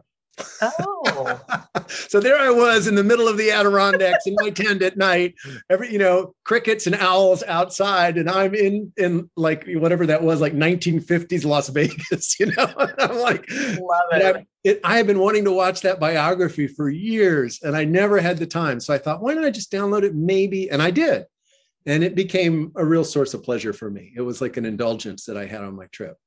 Oh. 0.62 1.40
so 1.88 2.20
there 2.20 2.38
I 2.38 2.50
was 2.50 2.88
in 2.88 2.96
the 2.96 3.04
middle 3.04 3.28
of 3.28 3.38
the 3.38 3.52
Adirondacks 3.52 4.26
in 4.26 4.36
my 4.40 4.50
tent 4.52 4.82
at 4.82 4.98
night, 4.98 5.36
every 5.70 5.92
you 5.92 6.00
know, 6.00 6.34
crickets 6.44 6.88
and 6.88 6.96
owls 6.96 7.44
outside, 7.44 8.18
and 8.18 8.30
I'm 8.30 8.54
in 8.56 8.92
in 8.98 9.30
like 9.36 9.66
whatever 9.68 10.06
that 10.08 10.24
was, 10.24 10.42
like 10.42 10.54
1950s 10.54 11.46
Las 11.46 11.70
Vegas, 11.70 12.40
you 12.40 12.48
know. 12.48 12.74
I'm 13.00 13.18
like, 13.20 13.50
love 13.52 14.12
it. 14.12 14.48
it. 14.64 14.80
I 14.84 14.98
have 14.98 15.08
been 15.08 15.20
wanting 15.20 15.46
to 15.46 15.52
watch 15.52 15.82
that 15.82 16.00
biography 16.00 16.68
for 16.68 16.90
years, 16.90 17.60
and 17.62 17.76
I 17.76 17.84
never 17.86 18.20
had 18.20 18.38
the 18.38 18.48
time. 18.48 18.80
So 18.80 18.94
I 18.94 18.98
thought, 18.98 19.22
why 19.22 19.34
don't 19.34 19.46
I 19.46 19.52
just 19.52 19.72
download 19.72 20.04
it? 20.04 20.16
Maybe, 20.16 20.70
and 20.70 20.82
I 20.82 20.92
did, 20.92 21.26
and 21.86 22.04
it 22.04 22.16
became 22.16 22.72
a 22.76 22.86
real 22.86 23.04
source 23.04 23.34
of 23.34 23.44
pleasure 23.44 23.74
for 23.74 23.90
me. 23.90 24.14
It 24.16 24.22
was 24.22 24.42
like 24.42 24.58
an 24.58 24.66
indulgence 24.66 25.26
that 25.26 25.38
I 25.38 25.46
had 25.46 25.62
on 25.62 25.76
my 25.76 25.86
trip. 25.88 26.18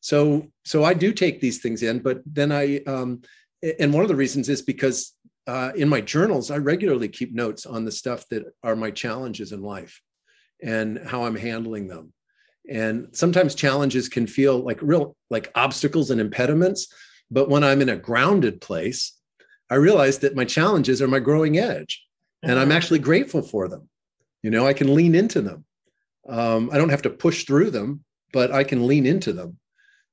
So, 0.00 0.46
so 0.64 0.84
I 0.84 0.94
do 0.94 1.12
take 1.12 1.40
these 1.40 1.58
things 1.58 1.82
in, 1.82 1.98
but 1.98 2.22
then 2.24 2.52
I 2.52 2.78
um, 2.86 3.22
and 3.78 3.92
one 3.92 4.02
of 4.02 4.08
the 4.08 4.16
reasons 4.16 4.48
is 4.48 4.62
because 4.62 5.14
uh, 5.46 5.72
in 5.74 5.88
my 5.88 6.00
journals, 6.00 6.50
I 6.50 6.58
regularly 6.58 7.08
keep 7.08 7.34
notes 7.34 7.64
on 7.64 7.84
the 7.84 7.90
stuff 7.90 8.28
that 8.28 8.44
are 8.62 8.76
my 8.76 8.90
challenges 8.90 9.52
in 9.52 9.62
life 9.62 10.02
and 10.62 11.00
how 11.06 11.24
I'm 11.24 11.36
handling 11.36 11.88
them. 11.88 12.12
And 12.68 13.08
sometimes 13.12 13.54
challenges 13.54 14.10
can 14.10 14.26
feel 14.26 14.58
like 14.58 14.78
real, 14.82 15.16
like 15.30 15.50
obstacles 15.54 16.10
and 16.10 16.20
impediments. 16.20 16.92
But 17.30 17.48
when 17.48 17.64
I'm 17.64 17.80
in 17.80 17.88
a 17.88 17.96
grounded 17.96 18.60
place, 18.60 19.18
I 19.70 19.76
realize 19.76 20.18
that 20.18 20.36
my 20.36 20.44
challenges 20.44 21.00
are 21.00 21.08
my 21.08 21.18
growing 21.18 21.58
edge 21.58 22.04
and 22.42 22.52
I'm 22.52 22.68
mm-hmm. 22.68 22.72
actually 22.72 22.98
grateful 22.98 23.40
for 23.40 23.68
them. 23.68 23.88
You 24.42 24.50
know, 24.50 24.66
I 24.66 24.74
can 24.74 24.94
lean 24.94 25.14
into 25.14 25.40
them. 25.40 25.64
Um, 26.28 26.68
I 26.70 26.76
don't 26.76 26.90
have 26.90 27.02
to 27.02 27.10
push 27.10 27.44
through 27.44 27.70
them, 27.70 28.04
but 28.32 28.52
I 28.52 28.64
can 28.64 28.86
lean 28.86 29.06
into 29.06 29.32
them. 29.32 29.58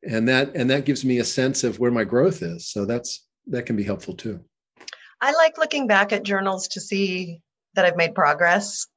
And 0.07 0.29
that, 0.29 0.55
and 0.55 0.69
that 0.69 0.85
gives 0.85 1.03
me 1.03 1.19
a 1.19 1.25
sense 1.25 1.63
of 1.65 1.79
where 1.79 1.91
my 1.91 2.05
growth 2.05 2.41
is. 2.41 2.67
So 2.67 2.85
that's, 2.85 3.24
that 3.47 3.65
can 3.65 3.75
be 3.75 3.83
helpful 3.83 4.13
too. 4.13 4.39
I 5.21 5.31
like 5.33 5.57
looking 5.57 5.87
back 5.87 6.11
at 6.13 6.23
journals 6.23 6.67
to 6.69 6.81
see 6.81 7.41
that 7.75 7.85
I've 7.85 7.97
made 7.97 8.15
progress. 8.15 8.87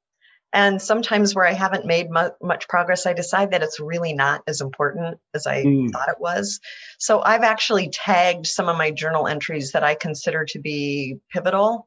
And 0.53 0.81
sometimes 0.81 1.35
where 1.35 1.47
I 1.47 1.53
haven't 1.53 1.85
made 1.85 2.11
mu- 2.11 2.31
much 2.43 2.69
progress, 2.69 3.05
I 3.05 3.13
decide 3.13 3.51
that 3.51 3.63
it's 3.63 3.81
really 3.81 4.15
not 4.15 4.43
as 4.47 4.63
important 4.63 5.19
as 5.35 5.47
I 5.47 5.63
mm. 5.65 5.91
thought 5.91 6.09
it 6.09 6.21
was. 6.21 6.59
So 6.99 7.21
I've 7.21 7.43
actually 7.43 7.91
tagged 7.91 8.47
some 8.47 8.69
of 8.69 8.79
my 8.79 8.91
journal 8.91 9.27
entries 9.27 9.73
that 9.73 9.85
I 9.85 9.95
consider 9.95 10.47
to 10.47 10.59
be 10.59 11.19
pivotal 11.31 11.87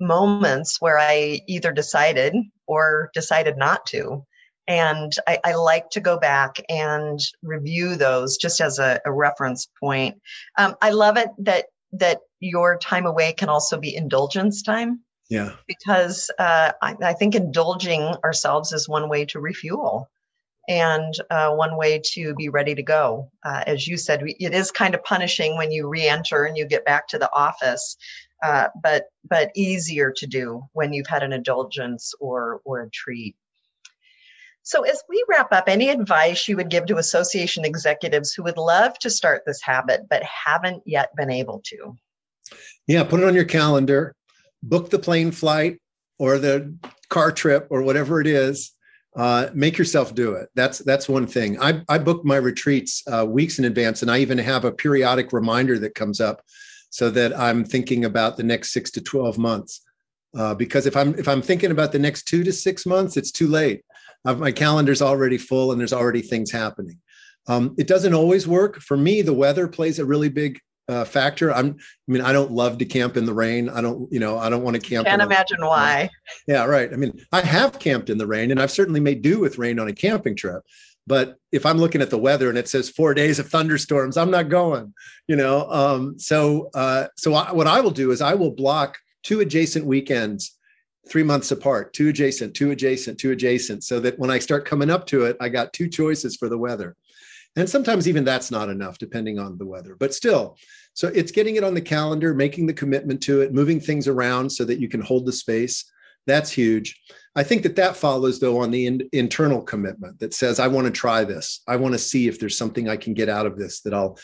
moments 0.00 0.80
where 0.80 0.98
I 0.98 1.40
either 1.46 1.72
decided 1.72 2.34
or 2.66 3.10
decided 3.14 3.56
not 3.56 3.86
to. 3.86 4.24
And 4.68 5.12
I, 5.28 5.38
I 5.44 5.54
like 5.54 5.90
to 5.90 6.00
go 6.00 6.18
back 6.18 6.56
and 6.68 7.20
review 7.42 7.94
those 7.94 8.36
just 8.36 8.60
as 8.60 8.80
a, 8.80 9.00
a 9.04 9.12
reference 9.12 9.68
point. 9.78 10.20
Um, 10.58 10.74
I 10.82 10.90
love 10.90 11.16
it 11.16 11.28
that 11.38 11.66
that 11.98 12.20
your 12.40 12.78
time 12.78 13.06
away 13.06 13.32
can 13.32 13.48
also 13.48 13.78
be 13.78 13.94
indulgence 13.94 14.62
time. 14.62 15.00
Yeah. 15.28 15.52
Because 15.66 16.30
uh, 16.38 16.72
I, 16.82 16.94
I, 17.02 17.12
think 17.12 17.34
indulging 17.34 18.02
ourselves 18.24 18.72
is 18.72 18.88
one 18.88 19.08
way 19.08 19.24
to 19.26 19.40
refuel 19.40 20.08
and 20.68 21.14
uh, 21.30 21.52
one 21.52 21.76
way 21.76 22.00
to 22.12 22.34
be 22.34 22.48
ready 22.48 22.74
to 22.74 22.82
go. 22.82 23.30
Uh, 23.44 23.64
as 23.66 23.88
you 23.88 23.96
said, 23.96 24.22
it 24.24 24.54
is 24.54 24.70
kind 24.70 24.94
of 24.94 25.02
punishing 25.02 25.56
when 25.56 25.72
you 25.72 25.88
re-enter 25.88 26.44
and 26.44 26.56
you 26.56 26.64
get 26.64 26.84
back 26.84 27.08
to 27.08 27.18
the 27.18 27.32
office, 27.32 27.96
uh, 28.44 28.68
but 28.82 29.06
but 29.28 29.50
easier 29.56 30.12
to 30.16 30.26
do 30.26 30.62
when 30.72 30.92
you've 30.92 31.06
had 31.06 31.22
an 31.22 31.32
indulgence 31.32 32.14
or 32.20 32.60
or 32.64 32.82
a 32.82 32.90
treat. 32.90 33.36
So, 34.66 34.82
as 34.82 35.00
we 35.08 35.24
wrap 35.28 35.52
up, 35.52 35.68
any 35.68 35.90
advice 35.90 36.48
you 36.48 36.56
would 36.56 36.70
give 36.70 36.86
to 36.86 36.96
association 36.96 37.64
executives 37.64 38.32
who 38.32 38.42
would 38.42 38.56
love 38.56 38.98
to 38.98 39.10
start 39.10 39.44
this 39.46 39.62
habit 39.62 40.08
but 40.10 40.24
haven't 40.24 40.82
yet 40.84 41.14
been 41.14 41.30
able 41.30 41.62
to? 41.66 41.96
Yeah, 42.88 43.04
put 43.04 43.20
it 43.20 43.26
on 43.26 43.36
your 43.36 43.44
calendar, 43.44 44.16
book 44.64 44.90
the 44.90 44.98
plane 44.98 45.30
flight 45.30 45.78
or 46.18 46.38
the 46.38 46.76
car 47.10 47.30
trip 47.30 47.68
or 47.70 47.82
whatever 47.82 48.20
it 48.20 48.26
is. 48.26 48.72
Uh, 49.14 49.50
make 49.54 49.78
yourself 49.78 50.16
do 50.16 50.32
it. 50.32 50.48
That's 50.56 50.78
that's 50.78 51.08
one 51.08 51.28
thing. 51.28 51.62
I 51.62 51.82
I 51.88 51.98
book 51.98 52.24
my 52.24 52.36
retreats 52.36 53.04
uh, 53.06 53.24
weeks 53.24 53.60
in 53.60 53.66
advance, 53.66 54.02
and 54.02 54.10
I 54.10 54.18
even 54.18 54.36
have 54.38 54.64
a 54.64 54.72
periodic 54.72 55.32
reminder 55.32 55.78
that 55.78 55.94
comes 55.94 56.20
up, 56.20 56.42
so 56.90 57.08
that 57.10 57.38
I'm 57.38 57.64
thinking 57.64 58.04
about 58.04 58.36
the 58.36 58.42
next 58.42 58.72
six 58.72 58.90
to 58.90 59.00
twelve 59.00 59.38
months. 59.38 59.80
Uh, 60.36 60.56
because 60.56 60.86
if 60.86 60.96
I'm 60.96 61.16
if 61.20 61.28
I'm 61.28 61.40
thinking 61.40 61.70
about 61.70 61.92
the 61.92 62.00
next 62.00 62.24
two 62.24 62.42
to 62.42 62.52
six 62.52 62.84
months, 62.84 63.16
it's 63.16 63.30
too 63.30 63.46
late 63.46 63.84
my 64.34 64.52
calendar's 64.52 65.02
already 65.02 65.38
full 65.38 65.72
and 65.72 65.80
there's 65.80 65.92
already 65.92 66.22
things 66.22 66.50
happening. 66.50 66.98
Um, 67.48 67.74
it 67.78 67.86
doesn't 67.86 68.14
always 68.14 68.46
work. 68.48 68.80
For 68.80 68.96
me, 68.96 69.22
the 69.22 69.32
weather 69.32 69.68
plays 69.68 69.98
a 69.98 70.04
really 70.04 70.28
big 70.28 70.60
uh, 70.88 71.04
factor. 71.04 71.52
I'm, 71.52 71.76
I 72.08 72.12
mean, 72.12 72.22
I 72.22 72.32
don't 72.32 72.52
love 72.52 72.78
to 72.78 72.84
camp 72.84 73.16
in 73.16 73.24
the 73.24 73.34
rain. 73.34 73.68
I 73.68 73.80
don't, 73.80 74.12
you 74.12 74.20
know, 74.20 74.38
I 74.38 74.48
don't 74.48 74.62
want 74.62 74.74
to 74.74 74.80
camp. 74.80 75.06
Can't 75.06 75.22
imagine 75.22 75.62
a, 75.62 75.66
why. 75.66 76.10
Yeah, 76.46 76.64
right. 76.64 76.92
I 76.92 76.96
mean, 76.96 77.20
I 77.32 77.40
have 77.40 77.78
camped 77.78 78.10
in 78.10 78.18
the 78.18 78.26
rain, 78.26 78.50
and 78.50 78.60
I've 78.60 78.70
certainly 78.70 79.00
made 79.00 79.22
do 79.22 79.40
with 79.40 79.58
rain 79.58 79.78
on 79.78 79.88
a 79.88 79.92
camping 79.92 80.36
trip. 80.36 80.62
But 81.08 81.36
if 81.52 81.64
I'm 81.64 81.78
looking 81.78 82.02
at 82.02 82.10
the 82.10 82.18
weather 82.18 82.48
and 82.48 82.58
it 82.58 82.68
says 82.68 82.90
four 82.90 83.14
days 83.14 83.38
of 83.38 83.48
thunderstorms, 83.48 84.16
I'm 84.16 84.30
not 84.30 84.48
going. 84.48 84.92
You 85.28 85.36
know, 85.36 85.70
um, 85.70 86.18
so 86.18 86.70
uh, 86.74 87.08
so 87.16 87.34
I, 87.34 87.52
what 87.52 87.68
I 87.68 87.80
will 87.80 87.92
do 87.92 88.10
is 88.10 88.20
I 88.20 88.34
will 88.34 88.50
block 88.50 88.98
two 89.22 89.40
adjacent 89.40 89.86
weekends 89.86 90.55
three 91.08 91.22
months 91.22 91.50
apart, 91.52 91.92
two 91.92 92.08
adjacent, 92.08 92.54
two 92.54 92.70
adjacent, 92.70 93.18
two 93.18 93.30
adjacent, 93.30 93.84
so 93.84 94.00
that 94.00 94.18
when 94.18 94.30
I 94.30 94.38
start 94.38 94.64
coming 94.64 94.90
up 94.90 95.06
to 95.08 95.24
it, 95.24 95.36
I 95.40 95.48
got 95.48 95.72
two 95.72 95.88
choices 95.88 96.36
for 96.36 96.48
the 96.48 96.58
weather. 96.58 96.96
And 97.56 97.68
sometimes 97.68 98.06
even 98.06 98.24
that's 98.24 98.50
not 98.50 98.68
enough, 98.68 98.98
depending 98.98 99.38
on 99.38 99.56
the 99.56 99.66
weather. 99.66 99.96
But 99.98 100.14
still, 100.14 100.58
so 100.92 101.08
it's 101.08 101.32
getting 101.32 101.56
it 101.56 101.64
on 101.64 101.74
the 101.74 101.80
calendar, 101.80 102.34
making 102.34 102.66
the 102.66 102.72
commitment 102.74 103.22
to 103.22 103.40
it, 103.40 103.54
moving 103.54 103.80
things 103.80 104.08
around 104.08 104.50
so 104.50 104.64
that 104.64 104.80
you 104.80 104.88
can 104.88 105.00
hold 105.00 105.26
the 105.26 105.32
space. 105.32 105.90
That's 106.26 106.50
huge. 106.50 107.00
I 107.34 107.44
think 107.44 107.62
that 107.62 107.76
that 107.76 107.96
follows, 107.96 108.40
though, 108.40 108.58
on 108.58 108.70
the 108.70 108.86
in, 108.86 109.08
internal 109.12 109.62
commitment 109.62 110.18
that 110.18 110.34
says, 110.34 110.58
I 110.58 110.68
want 110.68 110.86
to 110.86 110.90
try 110.90 111.22
this. 111.22 111.62
I 111.68 111.76
want 111.76 111.92
to 111.94 111.98
see 111.98 112.28
if 112.28 112.40
there's 112.40 112.58
something 112.58 112.88
I 112.88 112.96
can 112.96 113.14
get 113.14 113.28
out 113.28 113.46
of 113.46 113.56
this 113.56 113.80
that 113.82 113.94
I'll, 113.94 114.18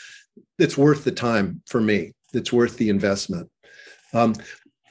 that's 0.57 0.77
worth 0.77 1.03
the 1.03 1.11
time 1.11 1.61
for 1.67 1.79
me, 1.79 2.13
that's 2.33 2.51
worth 2.51 2.77
the 2.77 2.89
investment. 2.89 3.49
Um, 4.13 4.35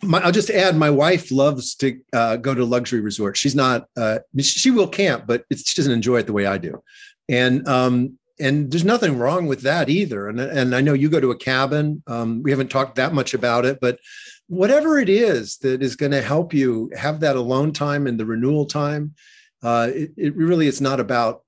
my, 0.03 0.21
I'll 0.21 0.33
just 0.33 0.51
add, 0.51 0.77
my 0.77 0.91
wife 0.91 1.31
loves 1.31 1.75
to 1.77 2.01
uh, 2.13 2.37
go 2.37 2.55
to 2.55 2.65
luxury 2.65 3.01
resorts. 3.01 3.39
She's 3.39 3.55
not, 3.55 3.89
uh, 3.97 4.19
she 4.41 4.71
will 4.71 4.89
camp, 4.89 5.27
but 5.27 5.45
she 5.55 5.77
doesn't 5.77 5.93
enjoy 5.93 6.19
it 6.19 6.27
the 6.27 6.33
way 6.33 6.47
I 6.47 6.59
do. 6.59 6.83
And, 7.29 7.67
um, 7.69 8.19
and 8.41 8.71
there's 8.71 8.85
nothing 8.85 9.19
wrong 9.19 9.47
with 9.47 9.61
that 9.63 9.89
either. 9.89 10.29
And, 10.29 10.41
and 10.41 10.75
I 10.75 10.81
know 10.81 10.95
you 10.95 11.09
go 11.09 11.21
to 11.21 11.31
a 11.31 11.37
cabin. 11.37 12.03
Um, 12.09 12.43
we 12.43 12.51
haven't 12.51 12.71
talked 12.71 12.97
that 12.97 13.15
much 13.15 13.35
about 13.35 13.65
it, 13.65 13.79
but 13.81 14.01
whatever 14.49 14.99
it 14.99 15.09
is 15.09 15.59
that 15.59 15.83
is 15.83 15.95
going 15.95 16.13
to 16.13 16.23
help 16.23 16.53
you 16.53 16.91
have 16.97 17.21
that 17.21 17.37
alone 17.37 17.73
time 17.73 18.07
and 18.07 18.19
the 18.19 18.27
renewal 18.27 18.67
time, 18.67 19.15
uh, 19.63 19.89
it, 19.95 20.13
it 20.17 20.35
really 20.35 20.67
is 20.67 20.81
not 20.81 20.99
about 20.99 21.43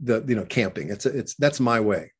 the, 0.00 0.24
you 0.26 0.34
know, 0.34 0.46
camping. 0.46 0.88
It's, 0.88 1.04
it's, 1.04 1.34
that's 1.34 1.60
my 1.60 1.80
way. 1.80 2.12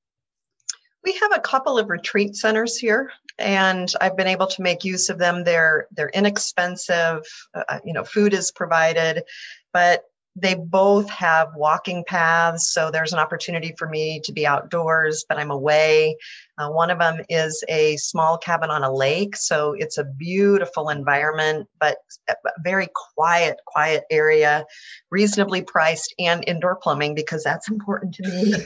We 1.04 1.12
have 1.14 1.32
a 1.34 1.40
couple 1.40 1.78
of 1.78 1.88
retreat 1.88 2.36
centers 2.36 2.76
here 2.76 3.10
and 3.38 3.92
I've 4.00 4.16
been 4.16 4.26
able 4.26 4.46
to 4.48 4.62
make 4.62 4.84
use 4.84 5.08
of 5.08 5.18
them. 5.18 5.44
They're 5.44 5.86
they're 5.92 6.10
inexpensive. 6.10 7.24
Uh, 7.54 7.78
you 7.84 7.92
know, 7.92 8.04
food 8.04 8.34
is 8.34 8.50
provided, 8.50 9.24
but 9.72 10.04
they 10.40 10.54
both 10.54 11.08
have 11.10 11.48
walking 11.56 12.04
paths 12.06 12.72
so 12.72 12.90
there's 12.90 13.12
an 13.12 13.18
opportunity 13.18 13.74
for 13.78 13.88
me 13.88 14.20
to 14.24 14.32
be 14.32 14.46
outdoors 14.46 15.24
but 15.28 15.38
i'm 15.38 15.50
away. 15.50 16.16
Uh, 16.58 16.68
one 16.68 16.90
of 16.90 16.98
them 16.98 17.20
is 17.28 17.62
a 17.68 17.96
small 17.98 18.36
cabin 18.36 18.68
on 18.68 18.82
a 18.82 18.92
lake 18.92 19.36
so 19.36 19.74
it's 19.78 19.96
a 19.96 20.04
beautiful 20.04 20.88
environment 20.88 21.68
but 21.78 21.98
a 22.28 22.34
very 22.64 22.88
quiet 23.14 23.58
quiet 23.64 24.02
area 24.10 24.64
reasonably 25.10 25.62
priced 25.62 26.12
and 26.18 26.42
indoor 26.48 26.74
plumbing 26.74 27.14
because 27.14 27.44
that's 27.44 27.68
important 27.70 28.14
to 28.14 28.22
me. 28.28 28.54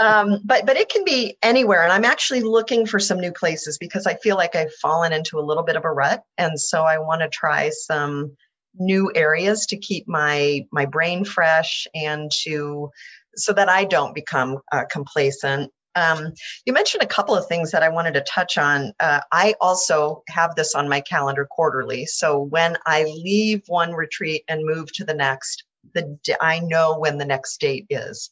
Um, 0.00 0.40
but 0.44 0.66
but 0.66 0.76
it 0.76 0.88
can 0.88 1.04
be 1.04 1.36
anywhere 1.42 1.82
and 1.82 1.92
i'm 1.92 2.04
actually 2.04 2.40
looking 2.40 2.86
for 2.86 2.98
some 2.98 3.20
new 3.20 3.32
places 3.32 3.78
because 3.78 4.06
i 4.06 4.14
feel 4.16 4.36
like 4.36 4.56
i've 4.56 4.72
fallen 4.74 5.12
into 5.12 5.38
a 5.38 5.42
little 5.42 5.62
bit 5.62 5.76
of 5.76 5.84
a 5.84 5.90
rut 5.90 6.22
and 6.38 6.58
so 6.58 6.82
i 6.82 6.98
want 6.98 7.20
to 7.20 7.28
try 7.28 7.70
some 7.70 8.36
new 8.78 9.10
areas 9.14 9.66
to 9.66 9.76
keep 9.76 10.08
my 10.08 10.66
my 10.72 10.86
brain 10.86 11.24
fresh 11.24 11.86
and 11.94 12.30
to 12.42 12.90
so 13.36 13.52
that 13.52 13.68
I 13.68 13.84
don't 13.84 14.14
become 14.14 14.58
uh, 14.72 14.84
complacent. 14.90 15.72
Um, 15.94 16.32
you 16.64 16.72
mentioned 16.72 17.02
a 17.02 17.06
couple 17.06 17.36
of 17.36 17.46
things 17.46 17.70
that 17.70 17.82
I 17.82 17.88
wanted 17.88 18.14
to 18.14 18.22
touch 18.22 18.56
on. 18.56 18.92
Uh, 18.98 19.20
I 19.30 19.54
also 19.60 20.22
have 20.28 20.54
this 20.54 20.74
on 20.74 20.88
my 20.88 21.00
calendar 21.00 21.46
quarterly. 21.50 22.06
So 22.06 22.40
when 22.40 22.76
I 22.86 23.04
leave 23.04 23.62
one 23.66 23.92
retreat 23.92 24.44
and 24.48 24.64
move 24.64 24.92
to 24.94 25.04
the 25.04 25.14
next, 25.14 25.64
the 25.94 26.18
I 26.40 26.60
know 26.60 26.98
when 26.98 27.18
the 27.18 27.24
next 27.26 27.60
date 27.60 27.86
is. 27.90 28.30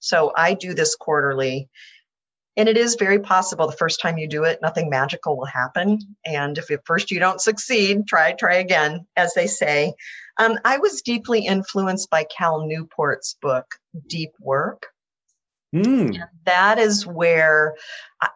So 0.00 0.32
I 0.36 0.54
do 0.54 0.74
this 0.74 0.96
quarterly. 0.96 1.68
And 2.56 2.68
it 2.68 2.76
is 2.76 2.96
very 2.96 3.18
possible 3.18 3.66
the 3.66 3.76
first 3.76 4.00
time 4.00 4.18
you 4.18 4.28
do 4.28 4.44
it, 4.44 4.60
nothing 4.60 4.90
magical 4.90 5.38
will 5.38 5.46
happen. 5.46 5.98
And 6.26 6.58
if 6.58 6.70
at 6.70 6.84
first 6.84 7.10
you 7.10 7.18
don't 7.18 7.40
succeed, 7.40 8.06
try, 8.06 8.32
try 8.32 8.56
again, 8.56 9.06
as 9.16 9.32
they 9.34 9.46
say. 9.46 9.94
Um, 10.38 10.58
I 10.64 10.78
was 10.78 11.02
deeply 11.02 11.46
influenced 11.46 12.10
by 12.10 12.24
Cal 12.24 12.66
Newport's 12.66 13.36
book, 13.40 13.66
Deep 14.06 14.32
Work. 14.38 14.86
Mm. 15.74 16.18
That 16.44 16.78
is 16.78 17.06
where 17.06 17.74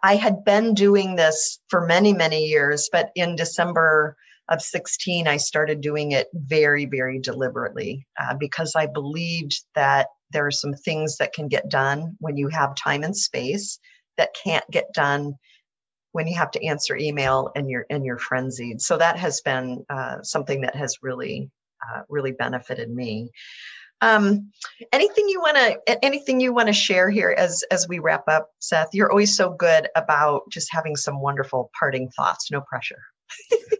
I 0.02 0.16
had 0.16 0.44
been 0.44 0.72
doing 0.72 1.16
this 1.16 1.58
for 1.68 1.86
many, 1.86 2.14
many 2.14 2.46
years, 2.46 2.88
but 2.90 3.10
in 3.14 3.36
December 3.36 4.16
of 4.48 4.62
16, 4.62 5.28
I 5.28 5.36
started 5.36 5.82
doing 5.82 6.12
it 6.12 6.28
very, 6.32 6.86
very 6.86 7.18
deliberately 7.18 8.06
uh, 8.18 8.34
because 8.34 8.74
I 8.74 8.86
believed 8.86 9.60
that 9.74 10.06
there 10.30 10.46
are 10.46 10.52
some 10.52 10.72
things 10.72 11.18
that 11.18 11.34
can 11.34 11.48
get 11.48 11.68
done 11.68 12.16
when 12.20 12.36
you 12.38 12.48
have 12.48 12.74
time 12.74 13.02
and 13.02 13.16
space 13.16 13.78
that 14.16 14.34
can't 14.42 14.68
get 14.70 14.92
done 14.94 15.34
when 16.12 16.26
you 16.26 16.36
have 16.36 16.50
to 16.50 16.64
answer 16.64 16.96
email 16.96 17.50
and 17.56 17.68
you're 17.68 17.86
and 17.90 18.04
you're 18.04 18.18
frenzied. 18.18 18.80
So 18.80 18.96
that 18.96 19.18
has 19.18 19.40
been 19.42 19.84
uh, 19.90 20.22
something 20.22 20.62
that 20.62 20.74
has 20.74 20.96
really 21.02 21.50
uh, 21.86 22.02
really 22.08 22.32
benefited 22.32 22.90
me. 22.90 23.30
Um, 24.00 24.50
anything 24.92 25.28
you 25.28 25.40
want 25.40 25.56
to 25.56 26.04
anything 26.04 26.40
you 26.40 26.52
want 26.52 26.68
to 26.68 26.72
share 26.72 27.10
here 27.10 27.34
as 27.36 27.64
as 27.70 27.86
we 27.88 27.98
wrap 27.98 28.24
up, 28.28 28.50
Seth? 28.60 28.88
You're 28.92 29.10
always 29.10 29.36
so 29.36 29.50
good 29.50 29.88
about 29.94 30.42
just 30.50 30.68
having 30.70 30.96
some 30.96 31.20
wonderful 31.20 31.70
parting 31.78 32.08
thoughts. 32.10 32.50
No 32.50 32.62
pressure. 32.62 33.02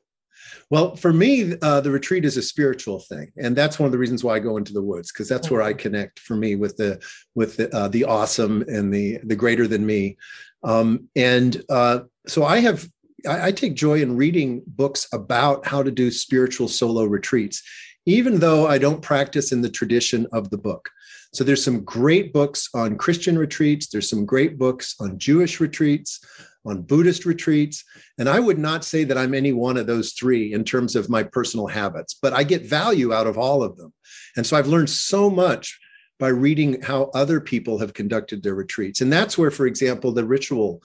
Well, 0.69 0.97
for 0.97 1.13
me, 1.13 1.55
uh, 1.63 1.81
the 1.81 1.93
retreat 1.93 2.25
is 2.25 2.37
a 2.37 2.43
spiritual 2.43 2.99
thing, 2.99 3.31
and 3.37 3.55
that's 3.55 3.79
one 3.79 3.87
of 3.87 3.93
the 3.93 3.99
reasons 3.99 4.25
why 4.25 4.35
I 4.35 4.41
go 4.41 4.57
into 4.57 4.73
the 4.73 4.83
woods 4.83 5.13
because 5.13 5.29
that's 5.29 5.49
where 5.49 5.63
I 5.63 5.73
connect 5.73 6.19
for 6.19 6.35
me 6.35 6.57
with 6.57 6.77
the 6.77 7.01
with 7.37 7.57
the, 7.57 7.73
uh, 7.75 7.89
the 7.89 8.05
awesome 8.05 8.63
and 8.63 8.93
the 8.93 9.19
the 9.23 9.37
greater 9.37 9.69
than 9.69 9.87
me. 9.87 10.17
Um, 10.65 11.09
and 11.15 11.63
uh, 11.71 12.01
so 12.27 12.45
I 12.45 12.59
have 12.59 12.89
I, 13.29 13.47
I 13.49 13.53
take 13.53 13.75
joy 13.75 14.03
in 14.03 14.17
reading 14.17 14.63
books 14.67 15.07
about 15.13 15.67
how 15.67 15.85
to 15.85 15.91
do 15.93 16.11
spiritual 16.11 16.67
solo 16.67 17.05
retreats, 17.05 17.63
even 18.05 18.41
though 18.41 18.67
I 18.67 18.79
don't 18.79 19.03
practice 19.03 19.53
in 19.53 19.63
the 19.63 19.71
tradition 19.71 20.27
of 20.33 20.51
the 20.51 20.59
book. 20.59 20.91
So 21.33 21.45
there's 21.45 21.65
some 21.65 21.85
great 21.85 22.33
books 22.33 22.69
on 22.75 22.97
Christian 22.97 23.39
retreats. 23.39 23.89
There's 23.89 24.09
some 24.11 24.25
great 24.25 24.59
books 24.59 24.97
on 25.01 25.19
Jewish 25.19 25.61
retreats 25.61 26.19
on 26.67 26.83
Buddhist 26.83 27.25
retreats. 27.25 27.85
And 28.19 28.29
I 28.29 28.41
would 28.41 28.59
not 28.59 28.85
say 28.85 29.05
that 29.05 29.17
I'm 29.17 29.35
any 29.35 29.53
one 29.53 29.77
of 29.77 29.87
those 29.87 30.13
three 30.13 30.53
in 30.53 30.65
terms 30.65 30.97
of 30.97 31.09
my 31.09 31.23
personal 31.23 31.67
habits, 31.67 32.15
but 32.21 32.33
I 32.33 32.43
get 32.43 32.67
value 32.67 33.13
out 33.13 33.27
of 33.27 33.39
all 33.39 33.63
of 33.63 33.77
them. 33.77 33.93
And 34.37 34.47
so 34.47 34.57
I've 34.57 34.67
learned 34.67 34.91
so 34.91 35.31
much 35.31 35.79
by 36.19 36.29
reading 36.29 36.81
how 36.83 37.11
other 37.15 37.41
people 37.41 37.79
have 37.79 37.95
conducted 37.95 38.43
their 38.43 38.55
retreats. 38.55 39.01
And 39.01 39.13
that's 39.13 39.39
where, 39.39 39.51
for 39.51 39.67
example, 39.67 40.13
the 40.13 40.25
ritual 40.25 40.83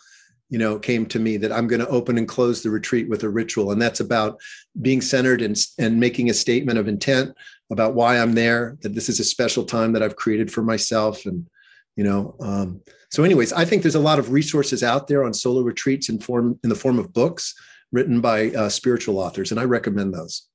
you 0.52 0.58
know 0.58 0.78
came 0.78 1.06
to 1.06 1.18
me 1.18 1.38
that 1.38 1.52
i'm 1.52 1.66
going 1.66 1.80
to 1.80 1.88
open 1.88 2.18
and 2.18 2.28
close 2.28 2.62
the 2.62 2.70
retreat 2.70 3.10
with 3.10 3.24
a 3.24 3.30
ritual 3.30 3.72
and 3.72 3.82
that's 3.82 4.02
about 4.02 4.38
being 4.82 5.02
centered 5.02 5.42
and, 5.42 5.58
and 5.80 6.00
making 6.00 6.30
a 6.30 6.34
statement 6.34 6.78
of 6.78 6.90
intent 6.90 7.34
about 7.72 7.96
why 7.96 8.20
i'm 8.20 8.34
there 8.34 8.78
that 8.82 8.94
this 8.94 9.08
is 9.08 9.20
a 9.20 9.24
special 9.24 9.64
time 9.64 9.94
that 9.94 10.04
i've 10.04 10.18
created 10.18 10.52
for 10.52 10.62
myself 10.62 11.26
and 11.26 11.48
you 11.96 12.04
know 12.04 12.36
um, 12.42 12.82
so 13.12 13.24
anyways 13.24 13.54
i 13.54 13.64
think 13.64 13.82
there's 13.82 13.96
a 13.96 14.00
lot 14.00 14.20
of 14.20 14.32
resources 14.32 14.84
out 14.84 15.08
there 15.08 15.24
on 15.24 15.34
solo 15.34 15.62
retreats 15.62 16.10
in 16.10 16.20
form 16.20 16.60
in 16.64 16.70
the 16.70 16.76
form 16.76 17.00
of 17.00 17.14
books 17.14 17.54
written 17.92 18.22
by 18.22 18.50
uh, 18.52 18.70
spiritual 18.70 19.20
authors 19.20 19.52
and 19.52 19.60
i 19.60 19.64
recommend 19.64 20.14
those. 20.14 20.48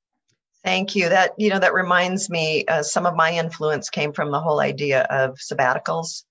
Thank 0.63 0.97
you. 0.97 1.07
That 1.07 1.31
you 1.37 1.49
know 1.49 1.59
that 1.59 1.73
reminds 1.73 2.29
me 2.29 2.65
uh, 2.65 2.83
some 2.83 3.05
of 3.05 3.15
my 3.15 3.31
influence 3.31 3.89
came 3.89 4.11
from 4.11 4.31
the 4.31 4.39
whole 4.39 4.59
idea 4.59 5.03
of 5.03 5.35
sabbaticals. 5.35 6.23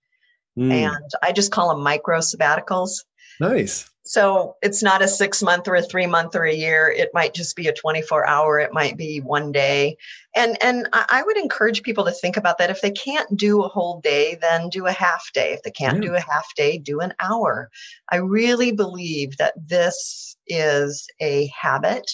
Mm. 0.59 0.73
and 0.73 1.11
i 1.23 1.33
just 1.33 1.53
call 1.53 1.69
them 1.69 1.83
micro 1.83 2.19
sabbaticals. 2.19 3.05
Nice 3.41 3.91
So 4.07 4.57
it's 4.63 4.83
not 4.83 5.03
a 5.03 5.09
six 5.09 5.43
month 5.43 5.67
or 5.69 5.75
a 5.75 5.83
three 5.83 6.07
month 6.07 6.35
or 6.35 6.45
a 6.45 6.55
year. 6.55 6.89
It 6.89 7.11
might 7.13 7.35
just 7.35 7.57
be 7.57 7.67
a 7.67 7.73
24 7.73 8.27
hour. 8.27 8.59
It 8.59 8.73
might 8.73 8.97
be 8.97 9.21
one 9.21 9.53
day. 9.53 9.97
And, 10.35 10.57
and 10.63 10.89
I 10.93 11.23
would 11.25 11.37
encourage 11.37 11.83
people 11.83 12.05
to 12.05 12.13
think 12.13 12.37
about 12.37 12.59
that. 12.59 12.71
If 12.71 12.81
they 12.81 12.91
can't 12.91 13.37
do 13.37 13.63
a 13.63 13.69
whole 13.69 14.01
day, 14.01 14.39
then 14.41 14.69
do 14.69 14.87
a 14.87 14.93
half 14.93 15.31
day. 15.33 15.53
If 15.53 15.63
they 15.63 15.71
can't 15.71 16.03
yeah. 16.03 16.11
do 16.11 16.15
a 16.15 16.21
half 16.21 16.47
day, 16.57 16.79
do 16.79 17.01
an 17.01 17.15
hour. 17.21 17.71
I 18.11 18.17
really 18.17 18.73
believe 18.73 19.37
that 19.39 19.55
this 19.57 20.37
is 20.47 21.07
a 21.21 21.51
habit 21.59 22.11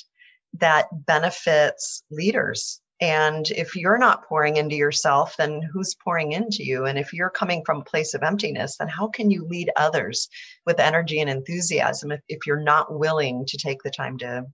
that 0.54 0.86
benefits 0.92 2.02
leaders 2.10 2.81
and 3.02 3.50
if 3.50 3.74
you're 3.74 3.98
not 3.98 4.24
pouring 4.28 4.58
into 4.58 4.76
yourself, 4.76 5.36
then 5.36 5.60
who's 5.60 5.92
pouring 5.92 6.30
into 6.30 6.62
you? 6.62 6.84
And 6.84 6.96
if 6.96 7.12
you're 7.12 7.30
coming 7.30 7.64
from 7.66 7.80
a 7.80 7.84
place 7.84 8.14
of 8.14 8.22
emptiness, 8.22 8.76
then 8.76 8.86
how 8.86 9.08
can 9.08 9.28
you 9.28 9.44
lead 9.44 9.72
others 9.74 10.28
with 10.66 10.78
energy 10.78 11.18
and 11.18 11.28
enthusiasm 11.28 12.12
if, 12.12 12.20
if 12.28 12.46
you're 12.46 12.62
not 12.62 12.96
willing 12.96 13.44
to 13.46 13.56
take 13.56 13.82
the 13.82 13.90
time 13.90 14.18
to 14.18 14.44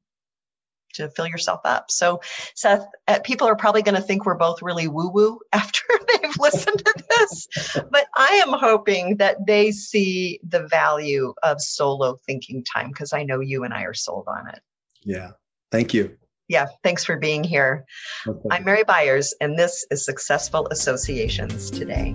to 0.95 1.11
fill 1.11 1.27
yourself 1.27 1.61
up. 1.67 1.91
So, 1.91 2.23
Seth, 2.55 2.87
uh, 3.09 3.19
people 3.23 3.47
are 3.47 3.55
probably 3.55 3.83
going 3.83 3.95
to 3.95 4.01
think 4.01 4.25
we're 4.25 4.35
both 4.35 4.63
really 4.63 4.89
woo 4.89 5.11
woo 5.11 5.39
after 5.53 5.83
they've 6.09 6.39
listened 6.41 6.79
to 6.79 7.05
this, 7.11 7.49
but 7.91 8.07
I 8.17 8.43
am 8.47 8.55
hoping 8.55 9.19
that 9.19 9.47
they 9.47 9.71
see 9.71 10.41
the 10.49 10.67
value 10.67 11.35
of 11.43 11.61
solo 11.61 12.17
thinking 12.25 12.65
time 12.65 12.89
because 12.89 13.13
I 13.13 13.23
know 13.23 13.41
you 13.41 13.65
and 13.65 13.75
I 13.75 13.83
are 13.83 13.93
sold 13.93 14.25
on 14.29 14.49
it. 14.49 14.61
Yeah. 15.05 15.33
Thank 15.71 15.93
you. 15.93 16.17
Yeah, 16.49 16.67
thanks 16.83 17.05
for 17.05 17.17
being 17.17 17.45
here. 17.45 17.85
Okay. 18.27 18.49
I'm 18.51 18.65
Mary 18.65 18.83
Byers, 18.83 19.35
and 19.41 19.59
this 19.59 19.87
is 19.91 20.05
Successful 20.05 20.67
Associations 20.71 21.71
Today. 21.71 22.15